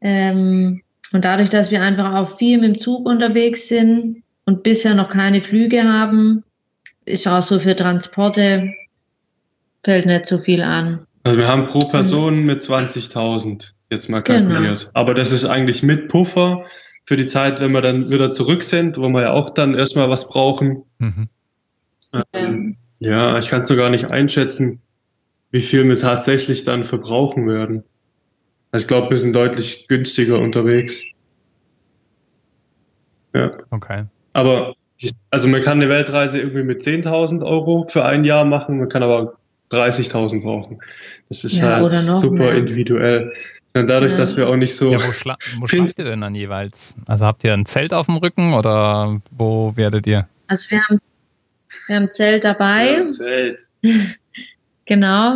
Ähm, 0.00 0.80
und 1.12 1.24
dadurch, 1.26 1.50
dass 1.50 1.70
wir 1.70 1.82
einfach 1.82 2.14
auch 2.14 2.38
viel 2.38 2.56
mit 2.56 2.68
dem 2.68 2.78
Zug 2.78 3.04
unterwegs 3.04 3.68
sind 3.68 4.22
und 4.46 4.62
bisher 4.62 4.94
noch 4.94 5.10
keine 5.10 5.42
Flüge 5.42 5.82
haben, 5.82 6.42
ist 7.04 7.28
auch 7.28 7.42
so 7.42 7.60
für 7.60 7.76
Transporte 7.76 8.72
fällt 9.84 10.06
nicht 10.06 10.24
so 10.24 10.38
viel 10.38 10.62
an. 10.62 11.06
Also 11.22 11.36
wir 11.36 11.46
haben 11.46 11.68
pro 11.68 11.80
Person 11.80 12.44
mit 12.44 12.62
20.000 12.62 13.72
jetzt 13.90 14.08
mal 14.08 14.22
kalkuliert. 14.22 14.80
Genau. 14.80 14.90
Aber 14.94 15.12
das 15.12 15.32
ist 15.32 15.44
eigentlich 15.44 15.82
mit 15.82 16.08
Puffer 16.08 16.64
für 17.04 17.18
die 17.18 17.26
Zeit, 17.26 17.60
wenn 17.60 17.72
wir 17.72 17.82
dann 17.82 18.08
wieder 18.08 18.32
zurück 18.32 18.62
sind, 18.62 18.96
wo 18.96 19.10
wir 19.10 19.20
ja 19.20 19.32
auch 19.32 19.50
dann 19.50 19.74
erstmal 19.74 20.08
was 20.08 20.28
brauchen. 20.28 20.84
Mhm. 20.98 21.28
Ähm, 22.32 22.76
ja, 23.00 23.36
ich 23.38 23.48
kann 23.48 23.60
es 23.60 23.68
nur 23.68 23.76
gar 23.78 23.90
nicht 23.90 24.10
einschätzen, 24.10 24.80
wie 25.50 25.60
viel 25.62 25.86
wir 25.88 25.96
tatsächlich 25.96 26.62
dann 26.62 26.84
verbrauchen 26.84 27.48
werden. 27.48 27.82
Also 28.70 28.84
ich 28.84 28.88
glaube, 28.88 29.10
wir 29.10 29.18
sind 29.18 29.34
deutlich 29.34 29.86
günstiger 29.88 30.38
unterwegs. 30.38 31.02
Ja. 33.34 33.50
Okay. 33.70 34.04
Aber 34.32 34.74
also 35.30 35.48
man 35.48 35.60
kann 35.62 35.80
eine 35.80 35.88
Weltreise 35.88 36.38
irgendwie 36.38 36.62
mit 36.62 36.80
10.000 36.82 37.44
Euro 37.44 37.86
für 37.88 38.04
ein 38.04 38.24
Jahr 38.24 38.44
machen, 38.44 38.78
man 38.78 38.88
kann 38.88 39.02
aber 39.02 39.34
30.000 39.70 40.42
brauchen. 40.42 40.78
Das 41.28 41.44
ist 41.44 41.56
Ja, 41.58 41.76
halt 41.76 41.90
super 41.90 42.34
mehr. 42.34 42.54
individuell. 42.54 43.32
Und 43.72 43.88
dadurch, 43.88 44.12
Ja. 44.12 44.18
dass 44.18 44.36
wir 44.36 44.48
auch 44.48 44.56
nicht 44.56 44.74
so. 44.74 44.90
Ja, 44.90 44.98
wo, 45.06 45.12
schla 45.12 45.36
wo 45.60 45.66
Findest- 45.66 45.94
schlaft 45.96 46.08
ihr 46.08 46.12
denn 46.12 46.20
dann 46.22 46.34
jeweils? 46.34 46.96
Also 47.06 47.24
habt 47.24 47.44
ihr 47.44 47.54
ein 47.54 47.66
Zelt 47.66 47.94
auf 47.94 48.06
dem 48.06 48.16
Rücken 48.16 48.52
oder 48.52 49.20
wo 49.30 49.72
werdet 49.76 50.08
ihr? 50.08 50.28
Also 50.48 50.70
wir 50.70 50.80
haben, 50.82 50.98
wir 51.90 51.96
haben 51.96 52.10
Zelt 52.10 52.44
dabei, 52.44 52.98
Ja, 52.98 53.08
Zelt. 53.08 53.60
genau. 54.86 55.34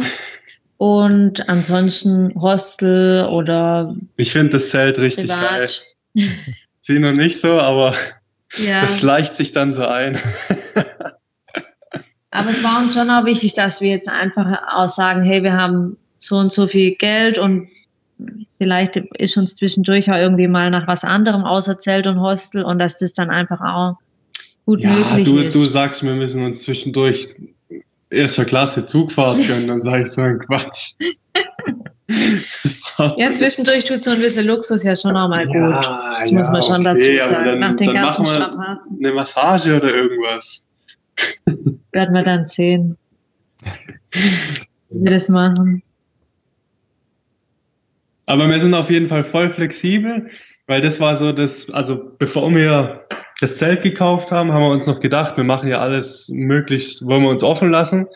Und 0.77 1.49
ansonsten 1.49 2.33
Hostel 2.41 3.27
oder 3.27 3.95
Ich 4.17 4.33
finde 4.33 4.51
das 4.51 4.71
Zelt 4.71 4.99
richtig 4.99 5.29
geil. 5.29 5.67
privat. 5.67 5.83
Sie 6.81 6.99
noch 6.99 7.13
nicht 7.13 7.41
so, 7.41 7.53
aber 7.59 7.95
Ja, 8.57 8.83
das 8.83 9.01
schleicht 9.01 9.35
sich 9.35 9.51
dann 9.53 9.73
so 9.73 9.85
ein. 9.85 10.17
aber 12.31 12.51
es 12.51 12.63
war 12.63 12.79
uns 12.83 12.95
schon 12.95 13.11
auch 13.11 13.25
wichtig, 13.25 13.55
dass 13.55 13.81
wir 13.81 13.91
jetzt 13.91 14.09
einfach 14.09 14.47
auch 14.75 14.89
sagen, 14.89 15.25
hey, 15.25 15.43
wir 15.43 15.55
haben 15.55 15.97
so 16.19 16.37
und 16.37 16.53
so 16.53 16.69
viel 16.69 16.95
Geld 16.95 17.37
und 17.39 17.69
vielleicht 18.59 18.97
ist 18.97 19.37
uns 19.37 19.57
zwischendurch 19.57 20.09
auch 20.11 20.17
irgendwie 20.17 20.47
mal 20.47 20.71
nach 20.71 20.87
was 20.87 21.03
anderem 21.03 21.45
außer 21.45 21.79
Zelt 21.79 22.07
und 22.07 22.21
Hostel 22.21 22.63
und 22.63 22.79
dass 22.79 22.99
das 22.99 23.13
dann 23.13 23.31
einfach 23.31 23.61
auch 23.61 23.97
gut 24.67 24.81
Ja, 24.81 24.91
möglich 24.91 25.27
du, 25.27 25.39
ist. 25.39 25.55
du 25.55 25.67
sagst, 25.67 26.03
wir 26.03 26.15
müssen 26.15 26.45
uns 26.45 26.63
zwischendurch 26.63 27.41
erster 28.11 28.45
Klasse 28.45 28.87
Zugfahrt 28.87 29.39
gönnen, 29.47 29.69
dann 29.69 29.83
sage 29.83 30.03
ich 30.03 30.11
so 30.11 30.23
ein 30.23 30.39
Quatsch. 30.39 30.95
ja, 33.17 33.33
zwischendurch 33.35 33.85
tut 33.85 34.03
so 34.03 34.11
ein 34.11 34.21
bisschen 34.21 34.47
Luxus 34.47 34.85
ja 34.85 34.95
schon 34.95 35.17
auch 35.17 35.29
mal 35.29 35.47
gut. 35.47 35.85
Das 36.19 36.31
muss 36.33 36.49
man 36.49 36.63
schon 36.63 36.87
okay, 36.87 37.17
dazu 37.17 37.33
sagen. 37.33 37.61
Nach 37.61 37.75
den 37.75 37.87
dann 37.87 37.95
ganzen 37.95 38.27
Strapazen 38.27 38.99
eine 39.03 39.15
Massage 39.15 39.77
oder 39.77 39.95
irgendwas. 39.95 40.69
werden 41.93 42.15
wir 42.15 42.23
dann 42.23 42.47
sehen, 42.47 42.97
wie 44.91 45.05
wir 45.05 45.11
das 45.11 45.29
machen. 45.29 45.83
Aber 48.27 48.49
wir 48.49 48.59
sind 48.59 48.75
auf 48.75 48.91
jeden 48.91 49.07
Fall 49.07 49.23
voll 49.23 49.51
flexibel, 49.51 50.27
weil 50.67 50.81
das 50.81 50.99
war 50.99 51.17
so 51.17 51.33
das, 51.33 51.71
also 51.71 52.13
bevor 52.19 52.53
wir 52.55 53.07
das 53.45 53.59
Zelt 53.59 53.83
gekauft 53.83 54.33
haben, 54.33 54.53
haben 54.53 54.63
wir 54.63 54.71
uns 54.71 54.87
noch 54.87 55.01
gedacht, 55.01 55.37
wir 55.37 55.45
machen 55.45 55.69
ja 55.69 55.79
alles 55.79 56.29
möglichst, 56.29 57.07
wollen 57.07 57.23
wir 57.23 57.29
uns 57.29 57.43
offen 57.43 57.71
lassen. 57.71 58.07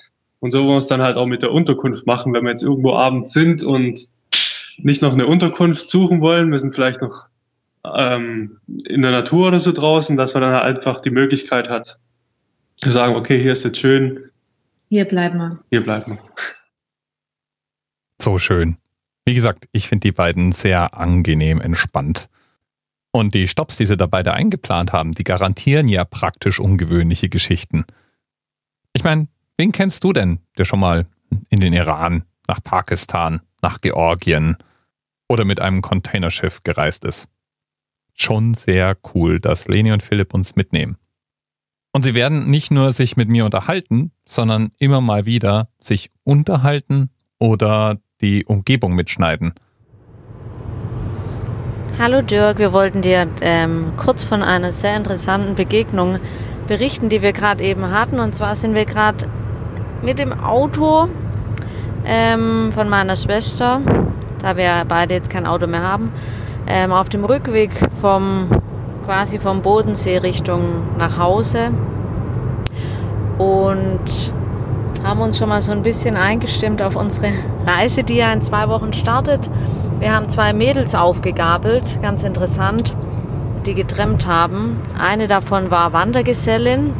Und 0.41 0.53
so 0.53 0.61
wollen 0.61 0.71
wir 0.71 0.79
es 0.79 0.87
dann 0.87 1.03
halt 1.03 1.17
auch 1.17 1.27
mit 1.27 1.43
der 1.43 1.53
Unterkunft 1.53 2.07
machen, 2.07 2.33
wenn 2.33 2.45
wir 2.45 2.51
jetzt 2.51 2.62
irgendwo 2.62 2.95
abends 2.95 3.33
sind 3.33 3.62
und 3.62 4.09
nicht 4.79 5.03
noch 5.03 5.12
eine 5.12 5.27
Unterkunft 5.27 5.91
suchen 5.91 6.21
wollen, 6.21 6.51
wir 6.51 6.59
sind 6.59 6.73
vielleicht 6.75 7.03
noch 7.03 7.29
ähm, 7.85 8.59
in 8.85 9.03
der 9.03 9.11
Natur 9.11 9.49
oder 9.49 9.61
so 9.61 9.73
draußen, 9.73 10.17
dass 10.17 10.35
man 10.35 10.43
dann 10.43 10.55
halt 10.55 10.77
einfach 10.77 11.01
die 11.01 11.11
Möglichkeit 11.11 11.69
hat, 11.69 11.99
zu 12.77 12.91
sagen, 12.91 13.17
okay, 13.17 13.43
hier 13.43 13.53
ist 13.53 13.64
jetzt 13.64 13.79
schön, 13.79 14.31
Hier 14.88 15.05
bleiben 15.05 15.38
wir. 15.38 15.59
hier 15.71 15.83
bleiben 15.83 16.12
wir. 16.12 16.19
So 18.23 18.38
schön. 18.38 18.77
Wie 19.27 19.35
gesagt, 19.35 19.67
ich 19.73 19.88
finde 19.88 20.09
die 20.09 20.12
beiden 20.12 20.53
sehr 20.53 20.95
angenehm 20.97 21.61
entspannt. 21.61 22.29
Und 23.18 23.35
die 23.35 23.48
Stops, 23.48 23.76
die 23.76 23.85
sie 23.85 23.96
da 23.96 24.07
beide 24.07 24.33
eingeplant 24.33 24.92
haben, 24.92 25.11
die 25.11 25.24
garantieren 25.24 25.88
ja 25.88 26.04
praktisch 26.04 26.61
ungewöhnliche 26.61 27.28
Geschichten. 27.28 27.85
Ich 28.92 29.02
meine, 29.02 29.26
wen 29.57 29.72
kennst 29.72 30.04
du 30.04 30.12
denn, 30.12 30.38
der 30.57 30.64
schon 30.64 30.78
mal 30.78 31.04
in 31.50 31.59
den 31.59 31.72
Iran, 31.72 32.22
nach 32.46 32.62
Pakistan, 32.62 33.40
nach 33.61 33.81
Georgien 33.81 34.57
oder 35.28 35.44
mit 35.44 35.59
einem 35.59 35.83
Containerschiff 35.83 36.62
gereist 36.62 37.04
ist? 37.04 37.28
Schon 38.14 38.54
sehr 38.54 38.96
cool, 39.12 39.40
dass 39.40 39.66
Leni 39.66 39.90
und 39.90 40.04
Philipp 40.04 40.33
uns 40.33 40.54
mitnehmen. 40.54 40.96
Und 41.90 42.04
sie 42.04 42.14
werden 42.14 42.48
nicht 42.48 42.70
nur 42.70 42.92
sich 42.92 43.16
mit 43.16 43.28
mir 43.28 43.44
unterhalten, 43.44 44.12
sondern 44.26 44.70
immer 44.78 45.00
mal 45.00 45.26
wieder 45.26 45.70
sich 45.81 46.12
unterhalten 46.22 47.11
oder 47.40 47.98
die 48.20 48.44
Umgebung 48.44 48.94
mitschneiden. 48.94 49.54
Hallo 52.01 52.23
Dirk, 52.23 52.61
wir 52.61 52.73
wollten 52.73 53.03
dir 53.03 53.27
ähm, 53.41 53.95
kurz 53.97 54.23
von 54.23 54.45
einer 54.45 54.71
sehr 54.71 54.97
interessanten 54.97 55.57
Begegnung 55.57 56.21
berichten, 56.69 57.09
die 57.09 57.23
wir 57.23 57.33
gerade 57.33 57.65
eben 57.65 57.91
hatten. 57.91 58.21
Und 58.21 58.37
zwar 58.37 58.55
sind 58.55 58.77
wir 58.77 58.85
gerade 58.85 59.27
mit 60.01 60.21
dem 60.21 60.33
Auto 60.33 61.09
ähm, 62.07 62.71
von 62.73 62.89
meiner 62.89 63.17
Schwester, 63.17 63.81
da 64.41 64.57
wir 64.57 64.85
beide 64.87 65.15
jetzt 65.15 65.29
kein 65.29 65.45
Auto 65.45 65.67
mehr 65.67 65.83
haben, 65.83 66.13
ähm, 66.69 66.93
auf 66.93 67.09
dem 67.09 67.25
Rückweg 67.25 67.73
vom 68.01 68.49
quasi 69.05 69.41
vom 69.41 69.63
Bodensee 69.63 70.19
Richtung 70.19 70.85
nach 70.99 71.19
Hause 71.19 71.73
und 73.39 74.33
haben 75.03 75.21
uns 75.21 75.39
schon 75.39 75.49
mal 75.49 75.63
so 75.63 75.73
ein 75.73 75.83
bisschen 75.83 76.17
eingestimmt 76.17 76.83
auf 76.83 76.97
unsere 76.97 77.33
Reise, 77.67 78.03
die 78.03 78.17
ja 78.17 78.33
in 78.33 78.43
zwei 78.43 78.69
Wochen 78.69 78.93
startet. 78.93 79.51
Wir 80.01 80.15
haben 80.15 80.29
zwei 80.29 80.53
Mädels 80.53 80.95
aufgegabelt, 80.95 82.01
ganz 82.03 82.23
interessant, 82.23 82.95
die 83.67 83.75
getrennt 83.75 84.27
haben. 84.27 84.81
Eine 84.99 85.27
davon 85.27 85.71
war 85.71 85.93
Wandergesellin, 85.93 86.93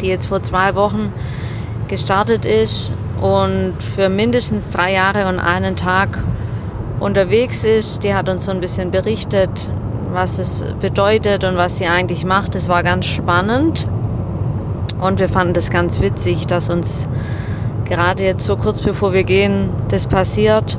die 0.00 0.06
jetzt 0.06 0.26
vor 0.26 0.42
zwei 0.42 0.74
Wochen 0.74 1.12
gestartet 1.88 2.44
ist 2.44 2.94
und 3.20 3.74
für 3.78 4.08
mindestens 4.08 4.70
drei 4.70 4.92
Jahre 4.92 5.28
und 5.28 5.38
einen 5.38 5.76
Tag 5.76 6.18
unterwegs 6.98 7.64
ist. 7.64 8.02
Die 8.04 8.14
hat 8.14 8.28
uns 8.28 8.44
so 8.44 8.50
ein 8.50 8.60
bisschen 8.60 8.90
berichtet, 8.90 9.70
was 10.12 10.38
es 10.38 10.64
bedeutet 10.80 11.44
und 11.44 11.56
was 11.56 11.78
sie 11.78 11.86
eigentlich 11.86 12.24
macht. 12.24 12.54
Das 12.54 12.68
war 12.68 12.82
ganz 12.82 13.06
spannend. 13.06 13.86
Und 15.02 15.18
wir 15.18 15.28
fanden 15.28 15.52
das 15.52 15.70
ganz 15.70 16.00
witzig, 16.00 16.46
dass 16.46 16.70
uns 16.70 17.08
gerade 17.86 18.22
jetzt 18.22 18.44
so 18.44 18.56
kurz 18.56 18.80
bevor 18.80 19.12
wir 19.12 19.24
gehen, 19.24 19.70
das 19.88 20.06
passiert. 20.06 20.78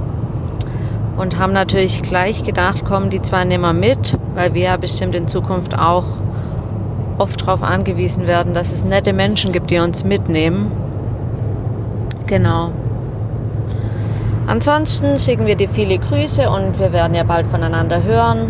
Und 1.18 1.38
haben 1.38 1.52
natürlich 1.52 2.02
gleich 2.02 2.42
gedacht, 2.42 2.86
kommen 2.86 3.10
die 3.10 3.22
zwei 3.22 3.44
nehmen 3.44 3.64
wir 3.64 3.74
mit, 3.74 4.18
weil 4.34 4.54
wir 4.54 4.62
ja 4.62 4.78
bestimmt 4.78 5.14
in 5.14 5.28
Zukunft 5.28 5.78
auch 5.78 6.06
oft 7.18 7.42
darauf 7.42 7.64
angewiesen 7.64 8.26
werden, 8.26 8.54
dass 8.54 8.72
es 8.72 8.86
nette 8.86 9.12
Menschen 9.12 9.52
gibt, 9.52 9.70
die 9.70 9.80
uns 9.80 10.06
mitnehmen. 10.06 10.72
Genau. 12.26 12.72
Ansonsten 14.48 15.20
schicken 15.20 15.46
wir 15.46 15.56
dir 15.56 15.70
viele 15.70 16.00
Grüße 16.00 16.50
und 16.50 16.80
wir 16.80 16.94
werden 16.94 17.14
ja 17.14 17.24
bald 17.24 17.46
voneinander 17.46 18.04
hören. 18.04 18.48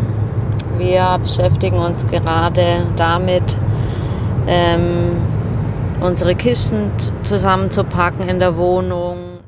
Wir 0.77 1.17
beschäftigen 1.19 1.77
uns 1.77 2.05
gerade 2.05 2.83
damit, 2.95 3.57
ähm, 4.47 5.32
unsere 6.03 6.35
Kisten 6.35 6.91
zusammenzupacken 7.23 8.27
in 8.27 8.39
der 8.39 8.57
Wohnung. 8.57 9.39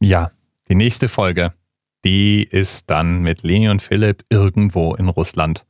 Ja, 0.00 0.30
die 0.68 0.74
nächste 0.74 1.08
Folge, 1.08 1.52
die 2.04 2.44
ist 2.44 2.90
dann 2.90 3.22
mit 3.22 3.42
Leni 3.42 3.68
und 3.68 3.82
Philipp 3.82 4.24
irgendwo 4.30 4.94
in 4.94 5.08
Russland. 5.08 5.64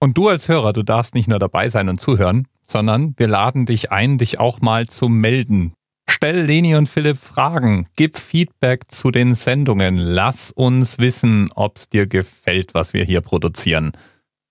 Und 0.00 0.18
du 0.18 0.28
als 0.28 0.48
Hörer, 0.48 0.72
du 0.72 0.82
darfst 0.82 1.14
nicht 1.14 1.28
nur 1.28 1.38
dabei 1.38 1.68
sein 1.68 1.88
und 1.88 2.00
zuhören, 2.00 2.46
sondern 2.64 3.14
wir 3.16 3.26
laden 3.26 3.66
dich 3.66 3.90
ein, 3.90 4.18
dich 4.18 4.38
auch 4.38 4.60
mal 4.60 4.86
zu 4.86 5.08
melden. 5.08 5.72
Stell 6.08 6.44
Leni 6.44 6.74
und 6.74 6.88
Philipp 6.88 7.16
Fragen, 7.16 7.86
gib 7.96 8.18
Feedback 8.18 8.90
zu 8.90 9.10
den 9.10 9.34
Sendungen, 9.34 9.96
lass 9.96 10.52
uns 10.52 10.98
wissen, 10.98 11.50
ob 11.54 11.76
es 11.76 11.88
dir 11.88 12.06
gefällt, 12.06 12.74
was 12.74 12.92
wir 12.92 13.04
hier 13.04 13.20
produzieren. 13.20 13.92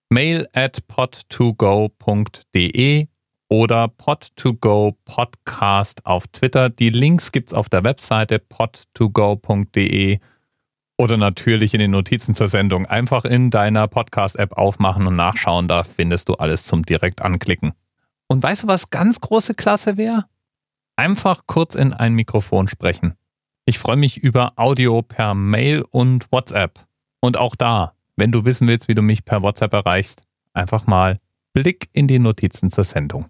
Mail 0.10 0.48
at 0.54 0.84
pod2go.de 0.90 3.08
oder 3.50 3.86
pod2go 3.86 4.96
Podcast 5.06 6.06
auf 6.06 6.28
Twitter. 6.28 6.70
Die 6.70 6.90
Links 6.90 7.32
gibt's 7.32 7.54
auf 7.54 7.70
der 7.70 7.84
Webseite 7.84 8.38
pod2go.de 8.38 10.20
oder 10.98 11.18
natürlich 11.18 11.74
in 11.74 11.80
den 11.80 11.92
Notizen 11.92 12.36
zur 12.36 12.48
Sendung. 12.48 12.86
Einfach 12.86 13.24
in 13.24 13.50
deiner 13.50 13.88
Podcast-App 13.88 14.54
aufmachen 14.54 15.08
und 15.08 15.16
nachschauen. 15.16 15.68
Da 15.68 15.84
findest 15.84 16.30
du 16.30 16.34
alles 16.34 16.64
zum 16.64 16.84
direkt 16.84 17.22
anklicken. 17.22 17.74
Und 18.28 18.44
weißt 18.44 18.64
du, 18.64 18.68
was 18.68 18.90
ganz 18.90 19.22
große 19.22 19.54
Klasse 19.54 19.98
wäre? 19.98 20.26
Einfach 20.96 21.44
kurz 21.46 21.76
in 21.76 21.94
ein 21.94 22.14
Mikrofon 22.14 22.68
sprechen. 22.68 23.14
Ich 23.66 23.80
freue 23.80 23.98
mich 23.98 24.18
über 24.18 24.54
Audio 24.56 25.02
per 25.02 25.36
Mail 25.36 25.84
und 25.92 26.32
WhatsApp. 26.32 26.86
Und 27.20 27.38
auch 27.38 27.56
da, 27.56 27.94
wenn 28.16 28.32
du 28.32 28.46
wissen 28.46 28.68
willst, 28.68 28.88
wie 28.88 28.96
du 28.96 29.02
mich 29.02 29.24
per 29.24 29.44
WhatsApp 29.44 29.74
erreichst, 29.74 30.24
einfach 30.54 30.88
mal 30.88 31.20
Blick 31.54 31.90
in 31.94 32.08
die 32.08 32.20
Notizen 32.20 32.70
zur 32.70 32.84
Sendung. 32.84 33.30